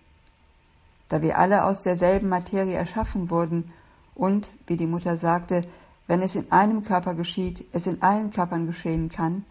Da 1.09 1.21
wir 1.21 1.37
alle 1.37 1.65
aus 1.65 1.83
derselben 1.83 2.29
Materie 2.29 2.77
erschaffen 2.77 3.29
wurden 3.29 3.73
und, 4.15 4.53
wie 4.69 4.77
die 4.77 4.87
Mutter 4.87 5.17
sagte, 5.17 5.67
wenn 6.09 6.23
es 6.23 6.35
in 6.35 6.51
einem 6.51 6.83
Körper 6.83 7.15
geschieht, 7.15 7.65
es 7.73 7.87
in 7.87 8.03
allen 8.03 8.31
Körpern 8.31 8.67
geschehen 8.67 9.11
kann, 9.11 9.45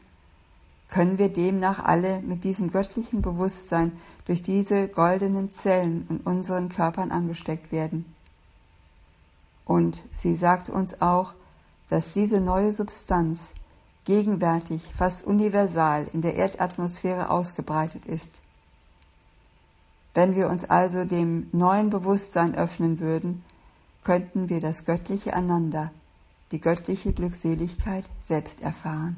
können 0.89 1.17
wir 1.17 1.29
demnach 1.29 1.83
alle 1.83 2.19
mit 2.21 2.43
diesem 2.43 2.71
göttlichen 2.71 3.21
Bewusstsein 3.21 3.93
durch 4.25 4.41
diese 4.41 4.87
goldenen 4.87 5.51
Zellen 5.53 6.05
in 6.09 6.17
unseren 6.17 6.69
Körpern 6.69 7.11
angesteckt 7.11 7.71
werden. 7.71 8.05
Und 9.65 10.03
sie 10.15 10.35
sagt 10.35 10.69
uns 10.69 11.01
auch, 11.01 11.33
dass 11.89 12.11
diese 12.11 12.41
neue 12.41 12.71
Substanz 12.71 13.39
gegenwärtig 14.05 14.81
fast 14.97 15.25
universal 15.25 16.07
in 16.13 16.21
der 16.21 16.35
Erdatmosphäre 16.35 17.29
ausgebreitet 17.29 18.05
ist. 18.05 18.31
Wenn 20.13 20.35
wir 20.35 20.49
uns 20.49 20.65
also 20.65 21.05
dem 21.05 21.47
neuen 21.51 21.89
Bewusstsein 21.89 22.55
öffnen 22.55 22.99
würden, 22.99 23.43
könnten 24.03 24.49
wir 24.49 24.61
das 24.61 24.85
göttliche 24.85 25.33
Ananda, 25.33 25.91
die 26.51 26.61
göttliche 26.61 27.13
Glückseligkeit 27.13 28.05
selbst 28.23 28.61
erfahren. 28.61 29.17